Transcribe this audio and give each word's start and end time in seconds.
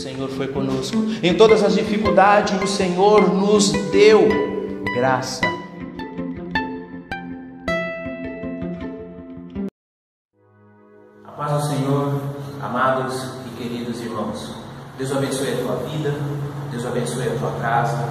Senhor 0.00 0.30
foi 0.30 0.48
conosco. 0.48 0.96
Em 1.22 1.34
todas 1.34 1.62
as 1.62 1.74
dificuldades, 1.74 2.58
o 2.62 2.66
Senhor 2.66 3.32
nos 3.34 3.70
deu 3.90 4.26
graça. 4.94 5.42
A 11.24 11.32
paz 11.32 11.52
do 11.52 11.68
Senhor, 11.68 12.20
amados 12.62 13.14
e 13.46 13.62
queridos 13.62 14.00
irmãos. 14.00 14.54
Deus 14.96 15.12
abençoe 15.12 15.52
a 15.52 15.56
tua 15.58 15.76
vida, 15.88 16.14
Deus 16.70 16.86
abençoe 16.86 17.28
a 17.28 17.38
tua 17.38 17.52
casa, 17.60 18.08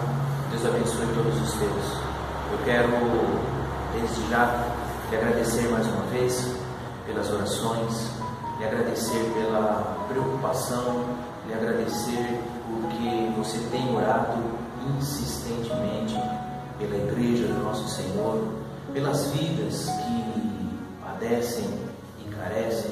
Deus 0.51 0.65
abençoe 0.65 1.07
todos 1.15 1.41
os 1.41 1.53
teus. 1.53 2.09
Eu 2.51 2.59
quero, 2.65 2.89
desde 3.93 4.29
já, 4.29 4.67
te 5.09 5.15
agradecer 5.15 5.67
mais 5.69 5.87
uma 5.87 6.03
vez 6.11 6.55
pelas 7.07 7.31
orações, 7.31 8.11
lhe 8.59 8.65
agradecer 8.65 9.23
pela 9.33 10.05
preocupação, 10.07 11.17
lhe 11.49 11.53
agradecer 11.55 12.39
porque 12.69 13.31
você 13.35 13.57
tem 13.71 13.95
orado 13.95 14.37
insistentemente 14.97 16.15
pela 16.77 16.95
igreja 16.95 17.47
do 17.47 17.63
nosso 17.63 17.89
Senhor, 17.89 18.53
pelas 18.93 19.31
vidas 19.31 19.85
que 19.85 21.03
padecem 21.03 21.67
e 22.19 22.29
carecem 22.35 22.91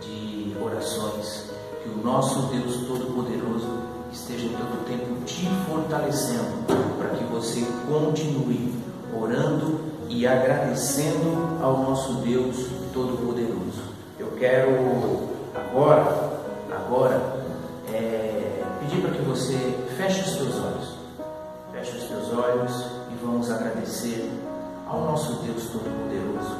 de 0.00 0.54
orações. 0.60 1.50
Que 1.82 1.88
o 1.88 2.04
nosso 2.04 2.52
Deus 2.52 2.86
Todo-Poderoso 2.86 3.78
esteja 4.12 4.46
em 4.46 4.50
todo 4.50 4.86
tempo 4.86 5.24
te 5.24 5.48
fortalecendo 5.68 6.66
para 6.98 7.10
que 7.10 7.24
você 7.24 7.66
continue 7.88 8.74
orando 9.18 9.80
e 10.08 10.26
agradecendo 10.26 11.58
ao 11.62 11.78
nosso 11.82 12.14
Deus 12.16 12.66
Todo-Poderoso. 12.92 13.82
Eu 14.18 14.32
quero 14.38 15.28
agora, 15.54 16.25
agradecer 23.86 24.28
ao 24.88 25.04
nosso 25.04 25.44
Deus 25.44 25.68
Todo-Poderoso 25.70 26.56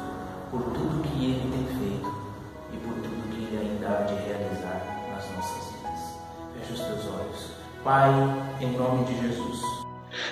por 0.49 0.61
tudo 0.61 1.03
que 1.03 1.25
Ele 1.25 1.51
tem 1.51 1.77
feito 1.77 2.15
e 2.73 2.77
por 2.77 2.93
tudo 2.93 3.29
que 3.29 3.43
Ele 3.43 3.69
ainda 3.69 3.87
há 3.87 4.01
de 4.03 4.13
realizar 4.13 5.03
nas 5.13 5.35
nossas 5.35 5.73
vidas. 5.73 6.19
Feche 6.57 6.73
os 6.73 6.79
teus 6.79 7.13
olhos. 7.13 7.51
Pai, 7.83 8.09
em 8.61 8.71
nome 8.77 9.03
de 9.05 9.21
Jesus. 9.21 9.61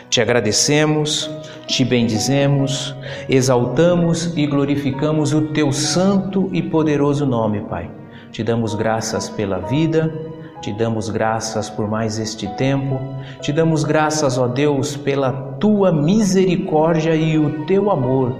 Te 0.09 0.21
agradecemos, 0.21 1.29
te 1.67 1.83
bendizemos, 1.83 2.95
exaltamos 3.27 4.35
e 4.37 4.47
glorificamos 4.47 5.33
o 5.33 5.47
teu 5.53 5.73
santo 5.73 6.49
e 6.53 6.61
poderoso 6.61 7.25
nome, 7.25 7.61
Pai. 7.61 7.91
Te 8.31 8.41
damos 8.41 8.73
graças 8.73 9.29
pela 9.29 9.59
vida, 9.59 10.13
te 10.61 10.71
damos 10.73 11.09
graças 11.09 11.69
por 11.69 11.87
mais 11.89 12.17
este 12.17 12.47
tempo, 12.55 12.99
te 13.41 13.51
damos 13.51 13.83
graças, 13.83 14.37
ó 14.37 14.47
Deus, 14.47 14.95
pela 14.95 15.31
tua 15.59 15.91
misericórdia 15.91 17.15
e 17.15 17.37
o 17.37 17.65
teu 17.65 17.91
amor 17.91 18.35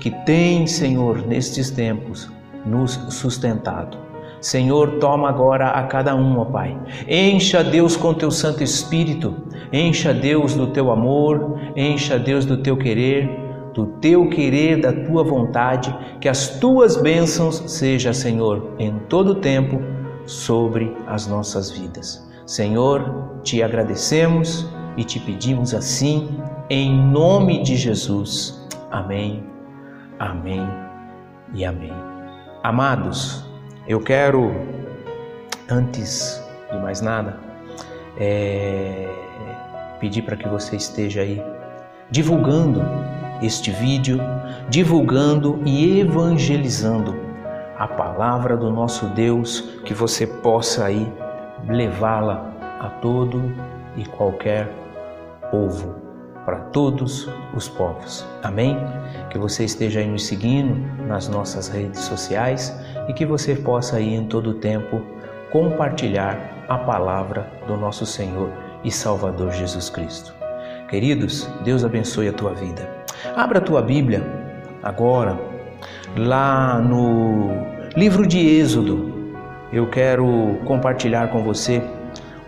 que 0.00 0.10
tem, 0.10 0.66
Senhor, 0.66 1.26
nestes 1.26 1.70
tempos 1.70 2.30
nos 2.64 2.92
sustentado. 3.10 3.98
Senhor, 4.40 4.98
toma 4.98 5.28
agora 5.28 5.68
a 5.68 5.82
cada 5.84 6.16
um, 6.16 6.38
ó 6.38 6.44
Pai. 6.46 6.76
Encha 7.06 7.62
Deus 7.62 7.96
com 7.96 8.14
teu 8.14 8.30
Santo 8.30 8.62
Espírito, 8.62 9.34
encha 9.70 10.14
Deus 10.14 10.54
do 10.54 10.68
teu 10.68 10.90
amor, 10.90 11.58
encha 11.76 12.18
Deus 12.18 12.46
do 12.46 12.56
teu 12.56 12.76
querer, 12.76 13.28
do 13.74 13.86
teu 14.00 14.28
querer, 14.30 14.80
da 14.80 14.92
tua 14.92 15.22
vontade, 15.22 15.94
que 16.20 16.28
as 16.28 16.48
tuas 16.58 16.96
bênçãos 16.96 17.62
sejam, 17.66 18.14
Senhor, 18.14 18.74
em 18.78 18.98
todo 19.08 19.36
tempo 19.36 19.99
sobre 20.30 20.96
as 21.08 21.26
nossas 21.26 21.70
vidas. 21.70 22.24
Senhor, 22.46 23.40
te 23.42 23.62
agradecemos 23.62 24.68
e 24.96 25.02
te 25.02 25.18
pedimos 25.18 25.74
assim, 25.74 26.40
em 26.68 26.96
nome 26.96 27.62
de 27.62 27.76
Jesus. 27.76 28.64
Amém, 28.92 29.44
amém 30.20 30.66
e 31.52 31.64
amém. 31.64 31.92
Amados, 32.62 33.44
eu 33.88 34.00
quero, 34.00 34.52
antes 35.68 36.40
de 36.70 36.78
mais 36.78 37.00
nada, 37.00 37.36
é, 38.16 39.08
pedir 39.98 40.22
para 40.22 40.36
que 40.36 40.48
você 40.48 40.76
esteja 40.76 41.22
aí 41.22 41.42
divulgando 42.08 42.80
este 43.42 43.72
vídeo, 43.72 44.20
divulgando 44.68 45.60
e 45.64 46.00
evangelizando 46.00 47.29
a 47.80 47.88
palavra 47.88 48.58
do 48.58 48.70
nosso 48.70 49.06
Deus, 49.06 49.62
que 49.86 49.94
você 49.94 50.26
possa 50.26 50.84
aí 50.84 51.10
levá-la 51.66 52.52
a 52.78 52.90
todo 53.00 53.42
e 53.96 54.04
qualquer 54.04 54.70
povo, 55.50 55.94
para 56.44 56.58
todos 56.58 57.26
os 57.54 57.70
povos. 57.70 58.26
Amém? 58.42 58.76
Que 59.30 59.38
você 59.38 59.64
esteja 59.64 60.00
aí 60.00 60.06
nos 60.06 60.26
seguindo 60.26 60.78
nas 61.06 61.26
nossas 61.26 61.68
redes 61.68 62.00
sociais 62.00 62.78
e 63.08 63.14
que 63.14 63.24
você 63.24 63.54
possa 63.54 63.96
aí 63.96 64.14
em 64.14 64.26
todo 64.26 64.52
tempo 64.52 65.00
compartilhar 65.50 66.38
a 66.68 66.76
palavra 66.76 67.50
do 67.66 67.78
nosso 67.78 68.04
Senhor 68.04 68.50
e 68.84 68.92
Salvador 68.92 69.52
Jesus 69.52 69.88
Cristo. 69.88 70.34
Queridos, 70.90 71.48
Deus 71.64 71.82
abençoe 71.82 72.28
a 72.28 72.32
tua 72.34 72.52
vida. 72.52 72.86
Abra 73.34 73.58
a 73.58 73.62
tua 73.62 73.80
Bíblia 73.80 74.22
agora 74.82 75.49
lá 76.16 76.78
no 76.78 77.50
livro 77.96 78.26
de 78.26 78.38
Êxodo. 78.38 79.38
Eu 79.72 79.86
quero 79.86 80.58
compartilhar 80.64 81.28
com 81.28 81.42
você 81.42 81.82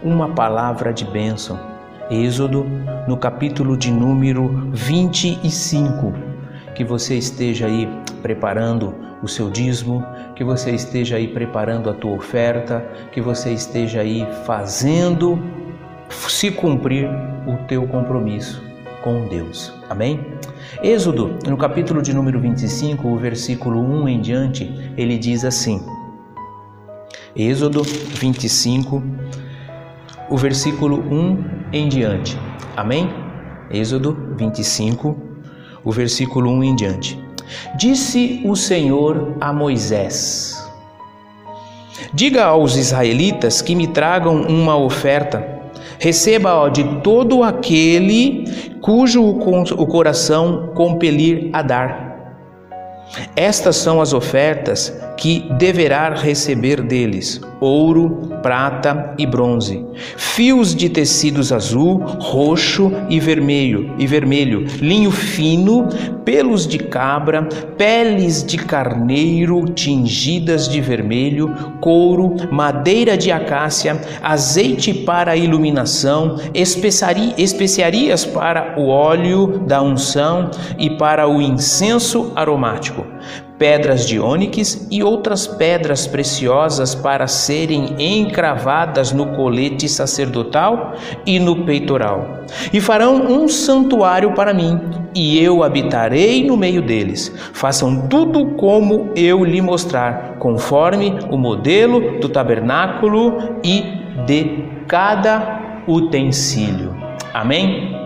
uma 0.03 0.29
palavra 0.29 0.93
de 0.93 1.05
bênção. 1.05 1.59
Êxodo, 2.11 2.67
no 3.07 3.17
capítulo 3.17 3.77
de 3.77 3.91
número 3.91 4.49
25. 4.73 6.13
Que 6.75 6.85
você 6.85 7.17
esteja 7.17 7.67
aí 7.67 7.89
preparando 8.23 8.95
o 9.23 9.29
seu 9.29 9.51
dízimo, 9.51 10.05
que 10.35 10.43
você 10.43 10.73
esteja 10.73 11.17
aí 11.17 11.29
preparando 11.29 11.89
a 11.89 11.95
tua 11.95 12.13
oferta, 12.13 12.85
que 13.13 13.21
você 13.21 13.53
esteja 13.53 14.01
aí 14.01 14.27
fazendo 14.45 15.39
se 16.11 16.51
cumprir 16.51 17.09
o 17.47 17.57
teu 17.69 17.87
compromisso 17.87 18.72
com 19.03 19.27
Deus. 19.27 19.73
Amém? 19.91 20.25
Êxodo, 20.83 21.37
no 21.47 21.57
capítulo 21.57 22.01
de 22.01 22.15
número 22.15 22.41
25, 22.41 23.07
o 23.07 23.19
versículo 23.19 23.81
1 23.81 24.09
em 24.09 24.21
diante, 24.21 24.93
ele 24.97 25.19
diz 25.19 25.45
assim: 25.45 25.85
Êxodo 27.37 27.83
25, 27.83 29.03
o 30.31 30.37
versículo 30.37 30.99
1 30.99 31.45
em 31.73 31.89
diante. 31.89 32.39
Amém? 32.77 33.11
Êxodo 33.71 34.17
25, 34.37 35.17
o 35.85 35.93
versículo 35.93 36.51
1 36.51 36.65
em 36.65 36.77
diante. 36.77 37.23
Disse 37.77 38.43
o 38.45 38.57
Senhor 38.57 39.37
a 39.41 39.53
Moisés: 39.53 40.63
Diga 42.15 42.45
aos 42.45 42.77
israelitas 42.77 43.63
que 43.63 43.75
me 43.75 43.87
tragam 43.87 44.43
uma 44.43 44.77
oferta. 44.77 45.62
Receba 46.03 46.69
de 46.69 46.83
todo 47.01 47.45
aquele 47.45 48.45
cujo 48.81 49.23
o 49.25 49.87
coração 49.87 50.73
compelir 50.75 51.49
a 51.53 51.63
dar. 51.63 52.13
Estas 53.37 53.77
são 53.77 54.01
as 54.01 54.13
ofertas 54.13 54.93
que 55.17 55.47
deverá 55.59 56.11
receber 56.11 56.83
deles: 56.83 57.41
ouro, 57.61 58.31
prata 58.43 59.15
e 59.17 59.25
bronze, 59.25 59.85
fios 60.17 60.75
de 60.75 60.89
tecidos 60.89 61.53
azul, 61.53 61.99
roxo 62.19 62.93
e 63.09 63.21
vermelho, 63.21 63.95
e 63.99 64.07
vermelho, 64.07 64.65
linho 64.81 65.11
fino, 65.11 65.89
pelos 66.25 66.67
de 66.67 66.79
cabra, 66.79 67.43
peles 67.77 68.45
de 68.45 68.57
carneiro 68.59 69.65
tingidas 69.67 70.69
de 70.69 70.81
vermelho, 70.81 71.55
couro, 71.81 72.35
madeira 72.51 73.17
de 73.17 73.31
acácia, 73.31 74.01
azeite 74.23 74.93
para 74.93 75.37
iluminação, 75.37 76.37
especiarias 76.55 78.25
para 78.25 78.75
o 78.77 78.89
óleo 78.89 79.63
da 79.67 79.81
unção 79.83 80.51
e 80.79 80.91
para 80.91 81.29
o 81.29 81.41
incenso 81.41 82.33
aromático 82.35 83.05
pedras 83.63 84.09
de 84.09 84.19
ônix 84.19 84.89
e 84.91 85.05
outras 85.05 85.47
pedras 85.47 86.05
preciosas 86.05 86.97
para 86.97 87.29
serem 87.29 87.95
encravadas 87.97 89.13
no 89.13 89.37
colete 89.37 89.89
sacerdotal 89.89 90.95
e 91.25 91.39
no 91.39 91.65
peitoral. 91.65 92.43
E 92.73 92.81
farão 92.81 93.25
um 93.25 93.47
santuário 93.47 94.33
para 94.33 94.53
mim, 94.53 94.81
e 95.15 95.41
eu 95.41 95.63
habitarei 95.63 96.45
no 96.45 96.57
meio 96.57 96.83
deles. 96.83 97.33
Façam 97.53 98.09
tudo 98.09 98.47
como 98.57 99.13
eu 99.15 99.45
lhe 99.45 99.61
mostrar, 99.61 100.39
conforme 100.41 101.17
o 101.31 101.39
modelo 101.39 102.19
do 102.19 102.29
tabernáculo 102.29 103.61
e 103.63 103.85
de 104.27 104.65
cada 104.89 105.85
utensílio. 105.87 106.97
Amém? 107.33 107.97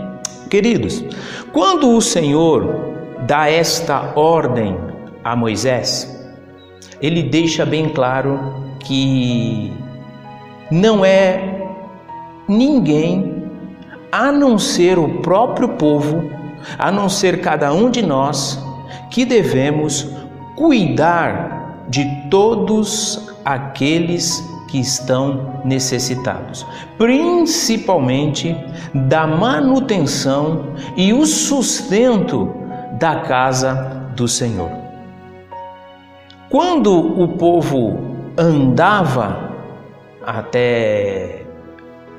Queridos, 0.51 1.03
quando 1.51 1.97
o 1.97 2.03
Senhor 2.03 2.93
dá 3.27 3.49
esta 3.49 4.13
ordem 4.15 4.95
a 5.27 5.35
Moisés, 5.35 6.25
ele 7.03 7.21
deixa 7.21 7.67
bem 7.67 7.89
claro 7.89 8.63
que 8.79 9.73
não 10.71 11.05
é 11.05 11.67
ninguém, 12.47 13.43
a 14.13 14.31
não 14.31 14.57
ser 14.57 15.01
o 15.01 15.19
próprio 15.23 15.71
povo, 15.71 16.31
a 16.79 16.93
não 16.93 17.09
ser 17.09 17.41
cada 17.41 17.73
um 17.75 17.91
de 17.91 18.03
nós, 18.07 18.65
que 19.11 19.25
devemos 19.25 20.09
cuidar 20.55 21.83
de 21.89 22.05
todos 22.31 23.35
aqueles 23.45 24.41
que 24.69 24.79
estão 24.79 25.61
necessitados, 25.65 26.65
principalmente 26.97 28.57
da 28.95 29.27
manutenção 29.27 30.67
e 30.97 31.13
o 31.13 31.27
sustento 31.27 32.55
da 32.93 33.23
casa 33.23 33.75
do 34.15 34.29
Senhor. 34.29 34.86
Quando 36.49 37.21
o 37.21 37.29
povo 37.29 37.99
andava 38.39 39.51
até 40.25 41.43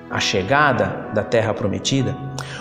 a 0.09 0.19
chegada 0.19 1.07
da 1.13 1.23
terra 1.23 1.53
prometida, 1.53 2.15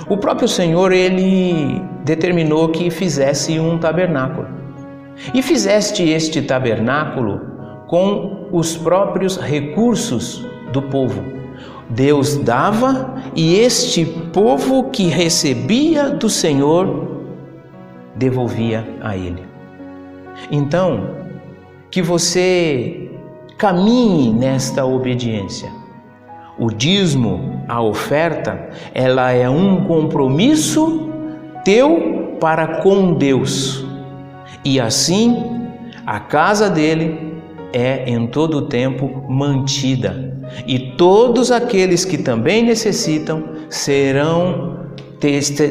o 0.08 0.16
próprio 0.16 0.46
Senhor 0.46 0.92
ele 0.92 1.82
determinou 2.04 2.68
que 2.68 2.88
fizesse 2.88 3.58
um 3.58 3.78
tabernáculo. 3.78 4.46
E 5.34 5.42
fizeste 5.42 6.08
este 6.08 6.42
tabernáculo 6.42 7.40
com 7.88 8.48
os 8.52 8.76
próprios 8.76 9.36
recursos 9.36 10.46
do 10.72 10.82
povo. 10.82 11.22
Deus 11.88 12.36
dava 12.36 13.14
e 13.34 13.56
este 13.58 14.04
povo 14.04 14.90
que 14.90 15.06
recebia 15.06 16.10
do 16.10 16.28
Senhor 16.28 17.22
devolvia 18.14 18.84
a 19.00 19.16
ele. 19.16 19.44
Então, 20.50 21.25
que 21.96 22.02
você 22.02 23.08
caminhe 23.56 24.31
nesta 24.31 24.84
obediência 24.84 25.72
o 26.58 26.70
dízimo, 26.70 27.64
a 27.66 27.81
oferta, 27.81 28.69
ela 28.93 29.32
é 29.32 29.48
um 29.48 29.82
compromisso 29.84 31.10
teu 31.64 32.37
para 32.38 32.82
com 32.82 33.14
Deus. 33.14 33.82
E 34.62 34.78
assim, 34.78 35.43
a 36.04 36.20
casa 36.20 36.69
dele 36.69 37.40
é 37.72 38.04
em 38.10 38.26
todo 38.26 38.58
o 38.58 38.62
tempo 38.69 39.25
mantida. 39.26 40.37
E 40.66 40.78
todos 40.99 41.50
aqueles 41.50 42.04
que 42.04 42.19
também 42.19 42.62
necessitam 42.62 43.42
serão 43.70 44.90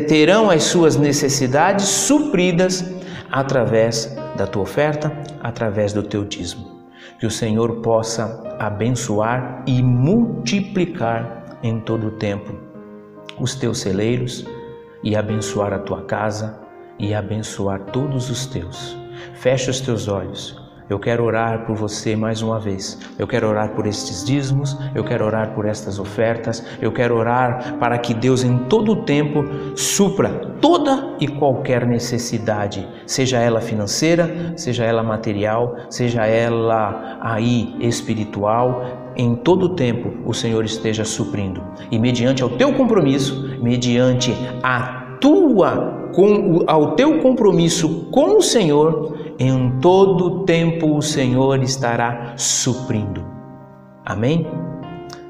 terão 0.08 0.50
as 0.50 0.64
suas 0.64 0.98
necessidades 0.98 1.86
supridas 1.86 2.95
através 3.36 4.16
da 4.38 4.48
tua 4.48 4.64
oferta, 4.64 5.12
através 5.42 5.92
do 5.92 6.02
teu 6.02 6.24
dízimo 6.24 6.76
que 7.20 7.26
o 7.26 7.32
Senhor 7.32 7.82
possa 7.82 8.42
abençoar 8.60 9.64
e 9.68 9.82
multiplicar 9.82 11.58
em 11.62 11.80
todo 11.80 12.08
o 12.08 12.12
tempo 12.12 12.54
os 13.40 13.56
teus 13.56 13.80
celeiros 13.80 14.46
e 15.04 15.16
abençoar 15.16 15.74
a 15.74 15.80
tua 15.80 16.04
casa 16.04 16.60
e 16.98 17.14
abençoar 17.14 17.80
todos 17.92 18.30
os 18.30 18.46
teus. 18.46 18.98
Feche 19.34 19.70
os 19.70 19.82
teus 19.82 20.08
olhos 20.08 20.65
eu 20.90 21.00
quero 21.00 21.24
orar 21.24 21.66
por 21.66 21.76
você 21.76 22.16
mais 22.16 22.42
uma 22.42 22.60
vez. 22.60 23.00
Eu 23.18 23.28
quero 23.28 23.48
orar 23.48 23.70
por 23.70 23.88
estes 23.88 24.24
dízimos, 24.24 24.78
eu 24.94 25.04
quero 25.04 25.26
orar 25.26 25.54
por 25.54 25.66
estas 25.66 26.00
ofertas, 26.00 26.64
eu 26.82 26.92
quero 26.92 27.16
orar 27.18 27.76
para 27.80 27.98
que 27.98 28.14
Deus 28.14 28.44
em 28.44 28.58
todo 28.70 28.92
o 28.92 29.04
tempo 29.04 29.44
supra 29.76 30.30
toda 30.62 31.16
e 31.20 31.28
qualquer 31.28 31.86
necessidade, 31.86 32.88
seja 33.06 33.40
ela 33.40 33.62
financeira, 33.62 34.54
seja 34.56 34.84
ela 34.84 35.04
material, 35.04 35.76
seja 35.90 36.26
ela 36.26 37.18
aí 37.22 37.76
espiritual, 37.80 39.12
em 39.16 39.36
todo 39.36 39.68
o 39.68 39.76
tempo 39.76 40.14
o 40.26 40.34
Senhor 40.34 40.66
esteja 40.66 41.06
suprindo. 41.06 41.64
E 41.92 41.98
mediante 41.98 42.44
ao 42.44 42.50
teu 42.50 42.74
compromisso, 42.74 43.58
mediante 43.62 44.36
a 44.62 45.18
tua 45.20 46.05
com 46.16 46.64
ao 46.66 46.96
teu 46.96 47.20
compromisso 47.20 48.08
com 48.12 48.38
o 48.38 48.42
Senhor, 48.42 49.18
em 49.38 49.80
todo 49.82 50.46
tempo 50.46 50.98
o 50.98 51.02
Senhor 51.02 51.62
estará 51.62 52.34
suprindo. 52.38 53.24
Amém? 54.06 54.48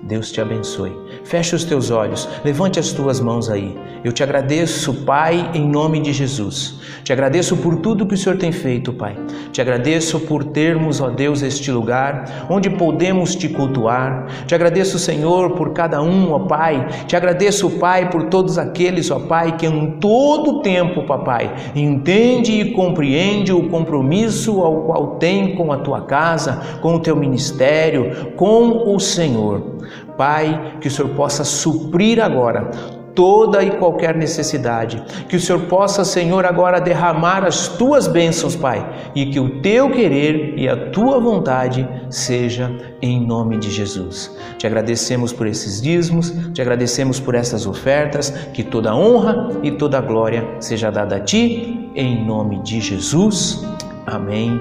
Deus 0.04 0.32
te 0.32 0.40
abençoe. 0.40 0.94
Feche 1.24 1.56
os 1.56 1.64
teus 1.64 1.90
olhos, 1.92 2.28
levante 2.44 2.80
as 2.80 2.92
tuas 2.92 3.20
mãos 3.20 3.50
aí. 3.50 3.76
Eu 4.04 4.12
te 4.12 4.22
agradeço, 4.22 4.94
Pai, 5.06 5.50
em 5.54 5.68
nome 5.68 6.00
de 6.00 6.14
Jesus. 6.14 6.76
Te 7.04 7.12
agradeço 7.12 7.58
por 7.58 7.78
tudo 7.78 8.06
que 8.06 8.14
o 8.14 8.18
Senhor 8.18 8.38
tem 8.38 8.52
feito, 8.52 8.94
Pai. 8.94 9.18
Te 9.52 9.62
agradeço 9.62 10.20
por 10.20 10.44
termos, 10.44 11.02
ó 11.02 11.10
Deus, 11.10 11.42
este 11.42 11.72
lugar 11.72 12.46
onde 12.50 12.70
podemos 12.70 13.36
te 13.36 13.50
cultuar. 13.50 14.28
Te 14.46 14.54
agradeço, 14.54 15.00
Senhor, 15.00 15.52
por 15.52 15.74
cada 15.74 16.02
um, 16.02 16.32
ó 16.34 16.40
Pai. 16.40 16.88
Te 17.08 17.16
agradeço, 17.16 17.70
Pai, 17.72 18.10
por 18.10 18.26
todos 18.26 18.58
aqueles, 18.58 19.10
ó 19.10 19.20
Pai, 19.20 19.56
que 19.58 19.66
em 19.66 20.00
todo 20.00 20.62
tempo, 20.62 21.04
Papai, 21.04 21.54
entende 21.76 22.62
e 22.62 22.72
compreende 22.74 23.52
o 23.52 23.70
compromisso 23.70 24.62
ao 24.62 24.84
qual 24.84 25.16
tem 25.18 25.56
com 25.56 25.72
a 25.72 25.78
tua 25.78 26.02
casa, 26.02 26.62
com 26.82 26.96
o 26.96 27.00
teu 27.00 27.16
ministério, 27.16 28.34
com 28.36 28.94
o 28.94 29.00
Senhor. 29.00 29.76
Pai, 30.18 30.78
que 30.80 30.88
o 30.88 30.92
Senhor 30.92 31.10
possa 31.10 31.44
suprir 31.44 32.22
agora 32.22 32.70
toda 33.16 33.64
e 33.64 33.72
qualquer 33.72 34.16
necessidade. 34.16 35.02
Que 35.28 35.38
o 35.38 35.40
Senhor 35.40 35.62
possa, 35.64 36.04
Senhor, 36.04 36.46
agora 36.46 36.80
derramar 36.80 37.44
as 37.46 37.70
tuas 37.70 38.08
bênçãos, 38.08 38.56
Pai, 38.56 39.12
e 39.16 39.28
que 39.28 39.40
o 39.40 39.62
teu 39.62 39.90
querer 39.90 40.54
e 40.58 40.68
a 40.68 40.90
tua 40.92 41.20
vontade 41.20 41.88
seja 42.10 42.70
em 43.02 43.26
nome 43.26 43.58
de 43.58 43.72
Jesus. 43.72 44.36
Te 44.58 44.68
agradecemos 44.68 45.32
por 45.32 45.48
esses 45.48 45.82
dízimos, 45.82 46.34
te 46.54 46.62
agradecemos 46.62 47.20
por 47.20 47.34
essas 47.34 47.66
ofertas, 47.66 48.30
que 48.54 48.64
toda 48.64 48.94
honra 48.94 49.50
e 49.64 49.72
toda 49.72 50.02
glória 50.02 50.46
seja 50.60 50.92
dada 50.92 51.16
a 51.16 51.20
ti, 51.20 51.90
em 51.96 52.26
nome 52.26 52.62
de 52.62 52.82
Jesus. 52.82 53.66
Amém, 54.06 54.60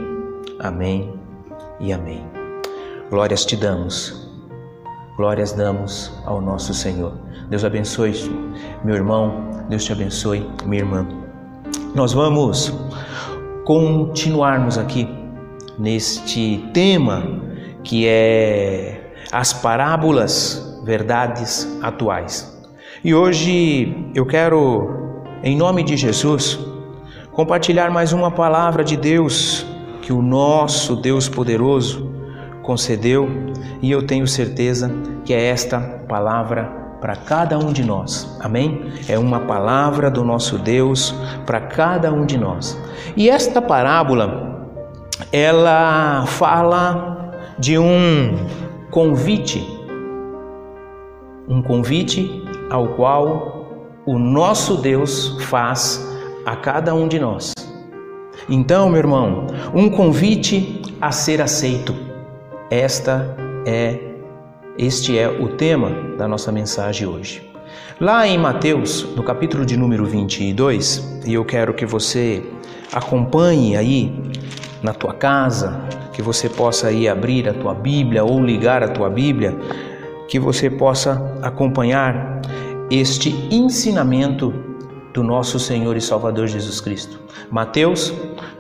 amém 0.61 1.13
e 1.81 1.93
amém. 1.93 2.23
Glórias 3.11 3.45
te 3.45 3.57
damos 3.57 4.24
Glórias 5.17 5.53
damos 5.53 6.13
ao 6.27 6.41
nosso 6.41 6.75
Senhor. 6.75 7.13
Deus 7.49 7.65
abençoe, 7.65 8.13
meu 8.83 8.97
irmão, 8.97 9.49
Deus 9.69 9.85
te 9.85 9.93
abençoe, 9.93 10.45
minha 10.65 10.83
irmã. 10.83 11.07
Nós 11.95 12.13
vamos 12.13 12.73
continuarmos 13.65 14.77
aqui 14.77 15.09
neste 15.79 16.69
tema 16.75 17.23
que 17.85 18.09
é 18.09 19.13
as 19.31 19.53
parábolas, 19.53 20.83
verdades 20.85 21.79
atuais. 21.81 22.53
E 23.05 23.15
hoje 23.15 24.11
eu 24.17 24.27
quero, 24.27 25.23
em 25.45 25.57
nome 25.57 25.85
de 25.85 25.97
Jesus, 25.97 26.59
compartilhar 27.31 27.89
mais 27.89 28.13
uma 28.13 28.33
palavra 28.33 28.83
de 28.83 28.97
Deus 28.97 29.65
que 30.03 30.13
o 30.13 30.21
nosso 30.21 30.97
Deus 30.97 31.29
poderoso 31.29 32.14
concedeu 32.65 33.29
e 33.81 33.91
eu 33.91 34.05
tenho 34.07 34.27
certeza 34.27 34.91
que 35.25 35.33
é 35.33 35.47
esta 35.47 35.79
palavra 36.09 36.65
para 37.01 37.15
cada 37.15 37.59
um 37.59 37.73
de 37.73 37.85
nós. 37.85 38.39
Amém? 38.41 38.93
É 39.09 39.19
uma 39.19 39.41
palavra 39.41 40.11
do 40.11 40.25
nosso 40.25 40.59
Deus 40.59 41.15
para 41.45 41.61
cada 41.61 42.11
um 42.13 42.25
de 42.25 42.39
nós. 42.39 42.81
E 43.17 43.29
esta 43.29 43.61
parábola 43.61 44.69
ela 45.31 46.25
fala 46.27 47.33
de 47.59 47.79
um 47.79 48.47
convite, 48.91 49.63
um 51.49 51.63
convite 51.63 52.43
ao 52.71 52.89
qual 52.89 54.01
o 54.07 54.19
nosso 54.19 54.77
Deus 54.79 55.37
faz 55.45 56.11
a 56.47 56.57
cada 56.57 56.95
um 56.95 57.07
de 57.07 57.19
nós. 57.19 57.53
Então, 58.49 58.89
meu 58.89 58.99
irmão, 58.99 59.47
um 59.75 59.89
convite 59.89 60.83
a 61.01 61.11
ser 61.13 61.41
aceito. 61.41 62.14
Esta 62.71 63.37
é 63.67 63.99
este 64.77 65.17
é 65.17 65.29
o 65.29 65.49
tema 65.49 65.91
da 66.17 66.27
nossa 66.27 66.51
mensagem 66.51 67.07
hoje. 67.07 67.49
Lá 68.01 68.27
em 68.27 68.37
Mateus, 68.37 69.05
no 69.15 69.23
capítulo 69.23 69.65
de 69.65 69.77
número 69.77 70.05
22, 70.05 71.21
e 71.25 71.35
eu 71.35 71.45
quero 71.45 71.75
que 71.75 71.87
você 71.87 72.43
acompanhe 72.93 73.77
aí 73.77 74.13
na 74.83 74.93
tua 74.93 75.15
casa, 75.15 75.81
que 76.13 76.23
você 76.23 76.49
possa 76.49 76.89
aí 76.89 77.07
abrir 77.07 77.49
a 77.49 77.53
tua 77.53 77.73
Bíblia 77.73 78.25
ou 78.25 78.43
ligar 78.43 78.83
a 78.83 78.89
tua 78.89 79.09
Bíblia, 79.09 79.57
que 80.27 80.41
você 80.41 80.69
possa 80.69 81.39
acompanhar 81.43 82.41
este 82.91 83.31
ensinamento 83.51 84.53
do 85.13 85.23
nosso 85.23 85.61
Senhor 85.61 85.97
e 85.97 86.01
Salvador 86.01 86.49
Jesus 86.49 86.81
Cristo. 86.81 87.21
Mateus, 87.51 88.13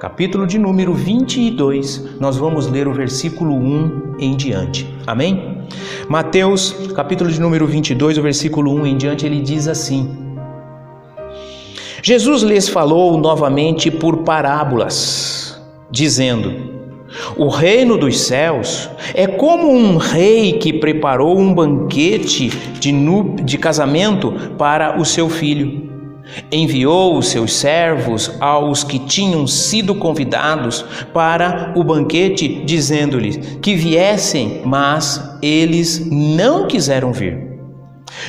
capítulo 0.04 0.46
de 0.46 0.58
número 0.58 0.92
22, 0.92 2.18
nós 2.20 2.36
vamos 2.36 2.66
ler 2.66 2.86
o 2.86 2.92
versículo 2.92 3.54
1 3.54 4.16
em 4.18 4.36
diante. 4.36 4.86
Amém? 5.06 5.62
Mateus, 6.10 6.76
capítulo 6.94 7.30
de 7.30 7.40
número 7.40 7.66
22, 7.66 8.18
o 8.18 8.22
versículo 8.22 8.70
1 8.74 8.86
em 8.86 8.96
diante, 8.98 9.24
ele 9.24 9.40
diz 9.40 9.66
assim: 9.66 10.14
Jesus 12.02 12.42
lhes 12.42 12.68
falou 12.68 13.16
novamente 13.16 13.90
por 13.90 14.18
parábolas, 14.18 15.58
dizendo: 15.90 16.52
O 17.34 17.48
reino 17.48 17.96
dos 17.96 18.20
céus 18.20 18.90
é 19.14 19.26
como 19.26 19.70
um 19.70 19.96
rei 19.96 20.58
que 20.58 20.70
preparou 20.70 21.38
um 21.38 21.54
banquete 21.54 22.50
de, 22.78 22.92
de 23.42 23.56
casamento 23.56 24.34
para 24.58 25.00
o 25.00 25.04
seu 25.06 25.30
filho. 25.30 25.93
Enviou 26.50 27.18
os 27.18 27.28
seus 27.28 27.52
servos 27.52 28.30
aos 28.40 28.84
que 28.84 28.98
tinham 28.98 29.46
sido 29.46 29.94
convidados 29.94 30.84
para 31.12 31.72
o 31.76 31.84
banquete, 31.84 32.62
dizendo-lhes 32.64 33.58
que 33.60 33.74
viessem, 33.74 34.62
mas 34.64 35.38
eles 35.42 36.08
não 36.10 36.66
quiseram 36.66 37.12
vir. 37.12 37.54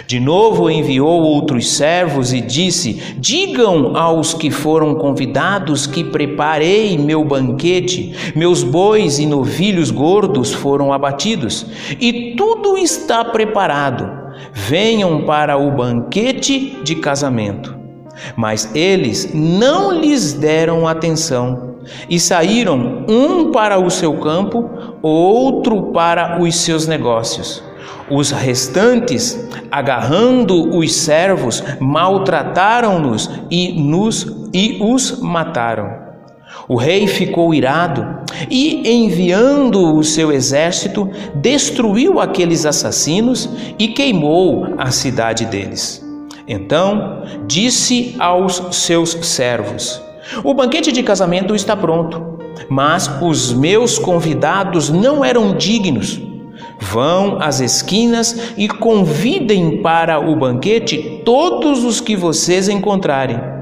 De 0.08 0.20
novo 0.20 0.70
enviou 0.70 1.22
outros 1.22 1.70
servos 1.70 2.34
e 2.34 2.42
disse: 2.42 3.02
Digam 3.18 3.96
aos 3.96 4.34
que 4.34 4.50
foram 4.52 4.96
convidados 4.96 5.88
que 5.88 6.04
preparei 6.04 6.98
meu 6.98 7.24
banquete, 7.24 8.14
meus 8.36 8.64
bois 8.64 9.20
e 9.20 9.26
novilhos 9.26 9.92
gordos 9.92 10.54
foram 10.54 10.92
abatidos, 10.92 11.66
e 12.00 12.36
tudo 12.36 12.78
está 12.78 13.24
preparado. 13.24 14.26
Venham 14.52 15.24
para 15.24 15.58
o 15.58 15.72
banquete 15.72 16.78
de 16.84 16.96
casamento. 16.96 17.75
Mas 18.36 18.70
eles 18.74 19.32
não 19.34 19.92
lhes 19.92 20.34
deram 20.34 20.88
atenção 20.88 21.76
e 22.10 22.20
saíram, 22.20 23.06
um 23.08 23.52
para 23.52 23.80
o 23.80 23.90
seu 23.90 24.14
campo, 24.20 24.70
outro 25.02 25.92
para 25.92 26.42
os 26.42 26.56
seus 26.56 26.88
negócios. 26.88 27.64
Os 28.10 28.32
restantes, 28.32 29.48
agarrando 29.72 30.78
os 30.78 30.94
servos, 30.94 31.64
maltrataram-nos 31.80 33.30
e 33.50 33.74
nos 33.74 34.46
e 34.54 34.78
os 34.80 35.20
mataram. 35.20 36.06
O 36.68 36.76
rei 36.76 37.08
ficou 37.08 37.54
irado 37.54 38.24
e, 38.50 38.90
enviando 38.90 39.96
o 39.96 40.04
seu 40.04 40.32
exército, 40.32 41.10
destruiu 41.36 42.20
aqueles 42.20 42.66
assassinos 42.66 43.50
e 43.78 43.90
queimou 43.90 44.76
a 44.78 44.92
cidade 44.92 45.46
deles. 45.46 46.05
Então 46.48 47.24
disse 47.48 48.16
aos 48.20 48.76
seus 48.76 49.12
servos: 49.24 50.02
O 50.44 50.54
banquete 50.54 50.92
de 50.92 51.02
casamento 51.02 51.56
está 51.56 51.76
pronto, 51.76 52.40
mas 52.70 53.10
os 53.22 53.54
meus 53.54 53.98
convidados 53.98 54.90
não 54.90 55.24
eram 55.24 55.56
dignos. 55.56 56.22
Vão 56.80 57.38
às 57.42 57.62
esquinas 57.62 58.54
e 58.58 58.68
convidem 58.68 59.82
para 59.82 60.20
o 60.20 60.36
banquete 60.36 61.22
todos 61.24 61.84
os 61.84 62.02
que 62.02 62.16
vocês 62.16 62.70
encontrarem. 62.70 63.56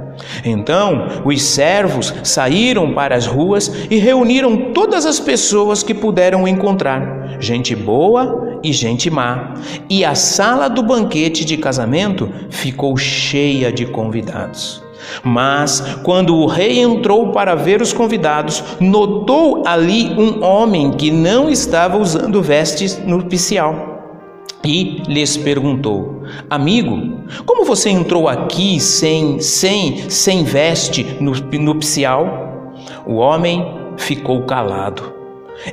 Então 0.43 1.07
os 1.25 1.41
servos 1.41 2.13
saíram 2.23 2.93
para 2.93 3.15
as 3.15 3.25
ruas 3.25 3.71
e 3.89 3.97
reuniram 3.97 4.71
todas 4.73 5.05
as 5.05 5.19
pessoas 5.19 5.83
que 5.83 5.93
puderam 5.93 6.47
encontrar, 6.47 7.22
gente 7.43 7.75
boa 7.75 8.59
e 8.63 8.71
gente 8.71 9.09
má. 9.09 9.53
E 9.89 10.03
a 10.03 10.15
sala 10.15 10.67
do 10.67 10.81
banquete 10.81 11.45
de 11.45 11.57
casamento 11.57 12.29
ficou 12.49 12.97
cheia 12.97 13.71
de 13.71 13.85
convidados. 13.85 14.81
Mas, 15.23 15.81
quando 16.03 16.35
o 16.35 16.45
rei 16.45 16.79
entrou 16.79 17.31
para 17.31 17.55
ver 17.55 17.81
os 17.81 17.93
convidados, 17.93 18.63
notou 18.79 19.63
ali 19.65 20.13
um 20.17 20.43
homem 20.43 20.91
que 20.91 21.11
não 21.11 21.49
estava 21.49 21.97
usando 21.97 22.41
vestes 22.41 22.97
nupcial. 23.05 23.91
E 24.65 25.03
lhes 25.07 25.35
perguntou: 25.35 26.23
Amigo, 26.49 27.17
como 27.45 27.65
você 27.65 27.89
entrou 27.89 28.29
aqui 28.29 28.79
sem 28.79 29.39
sem 29.41 30.09
sem 30.09 30.43
veste 30.43 31.05
nupcial? 31.19 32.71
O 33.05 33.15
homem 33.15 33.65
ficou 33.97 34.43
calado. 34.43 35.12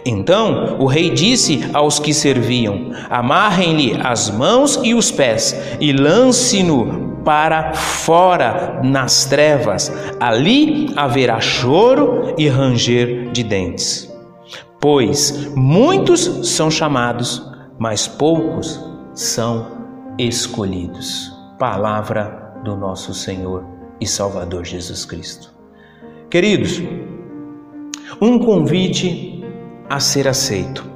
Então 0.04 0.76
o 0.78 0.86
rei 0.86 1.10
disse 1.10 1.68
aos 1.72 1.98
que 1.98 2.12
serviam: 2.12 2.90
Amarrem-lhe 3.08 3.98
as 4.02 4.30
mãos 4.30 4.78
e 4.82 4.94
os 4.94 5.10
pés 5.10 5.54
e 5.80 5.92
lance-no 5.92 7.10
para 7.24 7.74
fora 7.74 8.80
nas 8.82 9.26
trevas, 9.26 9.92
ali 10.18 10.92
haverá 10.96 11.40
choro 11.40 12.34
e 12.38 12.48
ranger 12.48 13.30
de 13.30 13.42
dentes. 13.42 14.10
Pois 14.80 15.54
muitos 15.54 16.48
são 16.48 16.70
chamados, 16.70 17.46
mas 17.78 18.08
poucos 18.08 18.80
são 19.14 19.66
escolhidos. 20.18 21.30
Palavra 21.58 22.54
do 22.64 22.74
nosso 22.76 23.12
Senhor 23.12 23.64
e 24.00 24.06
Salvador 24.06 24.64
Jesus 24.64 25.04
Cristo. 25.04 25.52
Queridos, 26.30 26.80
um 28.20 28.38
convite 28.38 29.39
a 29.90 29.98
ser 29.98 30.28
aceito. 30.28 30.88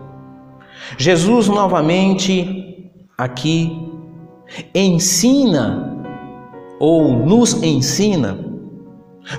Jesus 0.96 1.48
novamente 1.48 2.90
aqui 3.18 3.90
ensina 4.74 5.98
ou 6.78 7.12
nos 7.26 7.62
ensina 7.62 8.38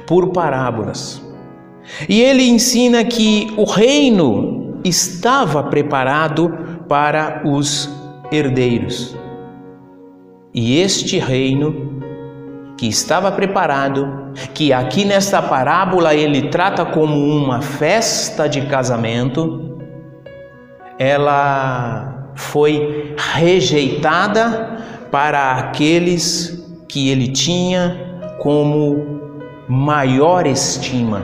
por 0.05 0.29
parábolas. 0.29 1.21
E 2.09 2.21
ele 2.21 2.43
ensina 2.43 3.05
que 3.05 3.53
o 3.55 3.63
reino 3.63 4.81
estava 4.83 5.63
preparado 5.63 6.49
para 6.87 7.43
os 7.45 7.89
herdeiros. 8.31 9.15
E 10.53 10.79
este 10.79 11.19
reino 11.19 11.84
que 12.77 12.87
estava 12.87 13.31
preparado, 13.31 14.31
que 14.53 14.73
aqui 14.73 15.05
nesta 15.05 15.41
parábola 15.41 16.13
ele 16.13 16.49
trata 16.49 16.85
como 16.85 17.15
uma 17.15 17.61
festa 17.61 18.49
de 18.49 18.61
casamento, 18.67 19.79
ela 20.99 22.31
foi 22.35 23.15
rejeitada 23.17 24.79
para 25.09 25.53
aqueles 25.53 26.65
que 26.87 27.09
ele 27.09 27.29
tinha 27.29 28.19
como 28.39 29.31
maior 29.67 30.45
estima. 30.45 31.23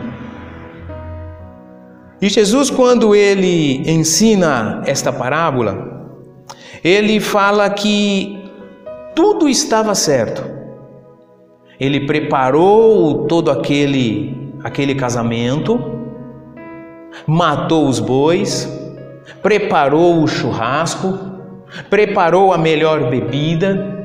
E 2.22 2.29
Jesus, 2.29 2.70
quando 2.70 3.15
ele 3.15 3.81
ensina 3.89 4.84
esta 4.86 5.12
parábola, 5.12 6.08
ele 6.84 7.20
fala 7.20 7.70
que 7.70 8.50
tudo 9.15 9.50
estava 9.50 9.96
certo. 9.96 10.61
Ele 11.82 12.02
preparou 12.02 13.26
todo 13.26 13.50
aquele 13.50 14.54
aquele 14.64 14.94
casamento, 14.94 15.80
matou 17.26 17.88
os 17.88 18.00
bois, 18.00 18.70
preparou 19.42 20.22
o 20.22 20.28
churrasco, 20.28 21.18
preparou 21.90 22.54
a 22.54 22.58
melhor 22.60 23.10
bebida, 23.10 24.02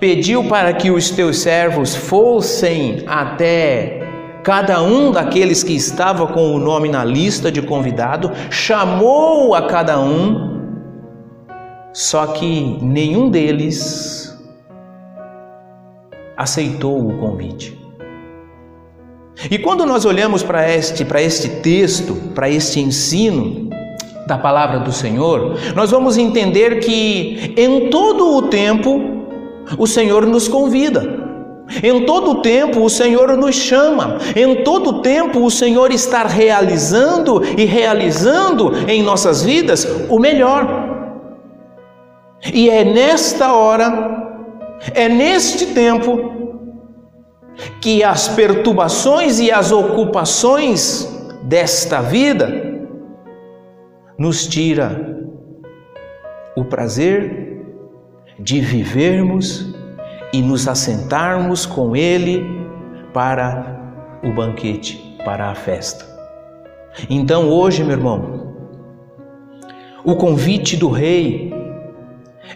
Pediu 0.00 0.44
para 0.44 0.72
que 0.72 0.90
os 0.90 1.10
teus 1.10 1.38
servos 1.38 1.94
fossem 1.94 3.04
até 3.06 4.02
cada 4.42 4.82
um 4.82 5.10
daqueles 5.10 5.62
que 5.62 5.74
estava 5.74 6.26
com 6.26 6.54
o 6.54 6.58
nome 6.58 6.88
na 6.88 7.04
lista 7.04 7.52
de 7.52 7.60
convidado, 7.60 8.32
chamou 8.50 9.54
a 9.54 9.66
cada 9.66 10.00
um, 10.00 10.60
só 11.92 12.28
que 12.28 12.78
nenhum 12.80 13.28
deles 13.28 14.25
aceitou 16.36 17.08
o 17.08 17.18
convite. 17.18 17.76
E 19.50 19.58
quando 19.58 19.84
nós 19.84 20.04
olhamos 20.04 20.42
para 20.42 20.70
este, 20.72 21.04
para 21.04 21.20
este 21.20 21.48
texto, 21.60 22.14
para 22.34 22.48
este 22.48 22.80
ensino 22.80 23.68
da 24.26 24.38
palavra 24.38 24.80
do 24.80 24.90
Senhor, 24.92 25.56
nós 25.74 25.90
vamos 25.90 26.16
entender 26.16 26.80
que 26.80 27.54
em 27.56 27.90
todo 27.90 28.36
o 28.36 28.42
tempo 28.42 29.00
o 29.78 29.86
Senhor 29.86 30.26
nos 30.26 30.48
convida. 30.48 31.24
Em 31.82 32.06
todo 32.06 32.42
tempo 32.42 32.80
o 32.80 32.88
Senhor 32.88 33.36
nos 33.36 33.56
chama, 33.56 34.18
em 34.36 34.62
todo 34.62 35.02
tempo 35.02 35.44
o 35.44 35.50
Senhor 35.50 35.90
está 35.90 36.22
realizando 36.22 37.42
e 37.58 37.64
realizando 37.64 38.72
em 38.88 39.02
nossas 39.02 39.42
vidas 39.42 39.84
o 40.08 40.18
melhor. 40.18 40.86
E 42.54 42.70
é 42.70 42.84
nesta 42.84 43.52
hora, 43.52 44.25
é 44.94 45.08
neste 45.08 45.66
tempo, 45.66 46.34
que 47.80 48.04
as 48.04 48.28
perturbações 48.28 49.40
e 49.40 49.50
as 49.50 49.72
ocupações 49.72 51.08
desta 51.42 52.02
vida 52.02 52.50
nos 54.18 54.46
tira 54.46 55.16
o 56.56 56.64
prazer 56.64 57.64
de 58.38 58.60
vivermos 58.60 59.74
e 60.32 60.42
nos 60.42 60.68
assentarmos 60.68 61.64
com 61.64 61.94
Ele 61.94 62.44
para 63.12 63.80
o 64.22 64.32
banquete, 64.32 65.16
para 65.24 65.50
a 65.50 65.54
festa. 65.54 66.04
Então, 67.08 67.48
hoje, 67.48 67.82
meu 67.82 67.92
irmão, 67.92 68.54
o 70.04 70.16
convite 70.16 70.76
do 70.76 70.88
Rei 70.88 71.52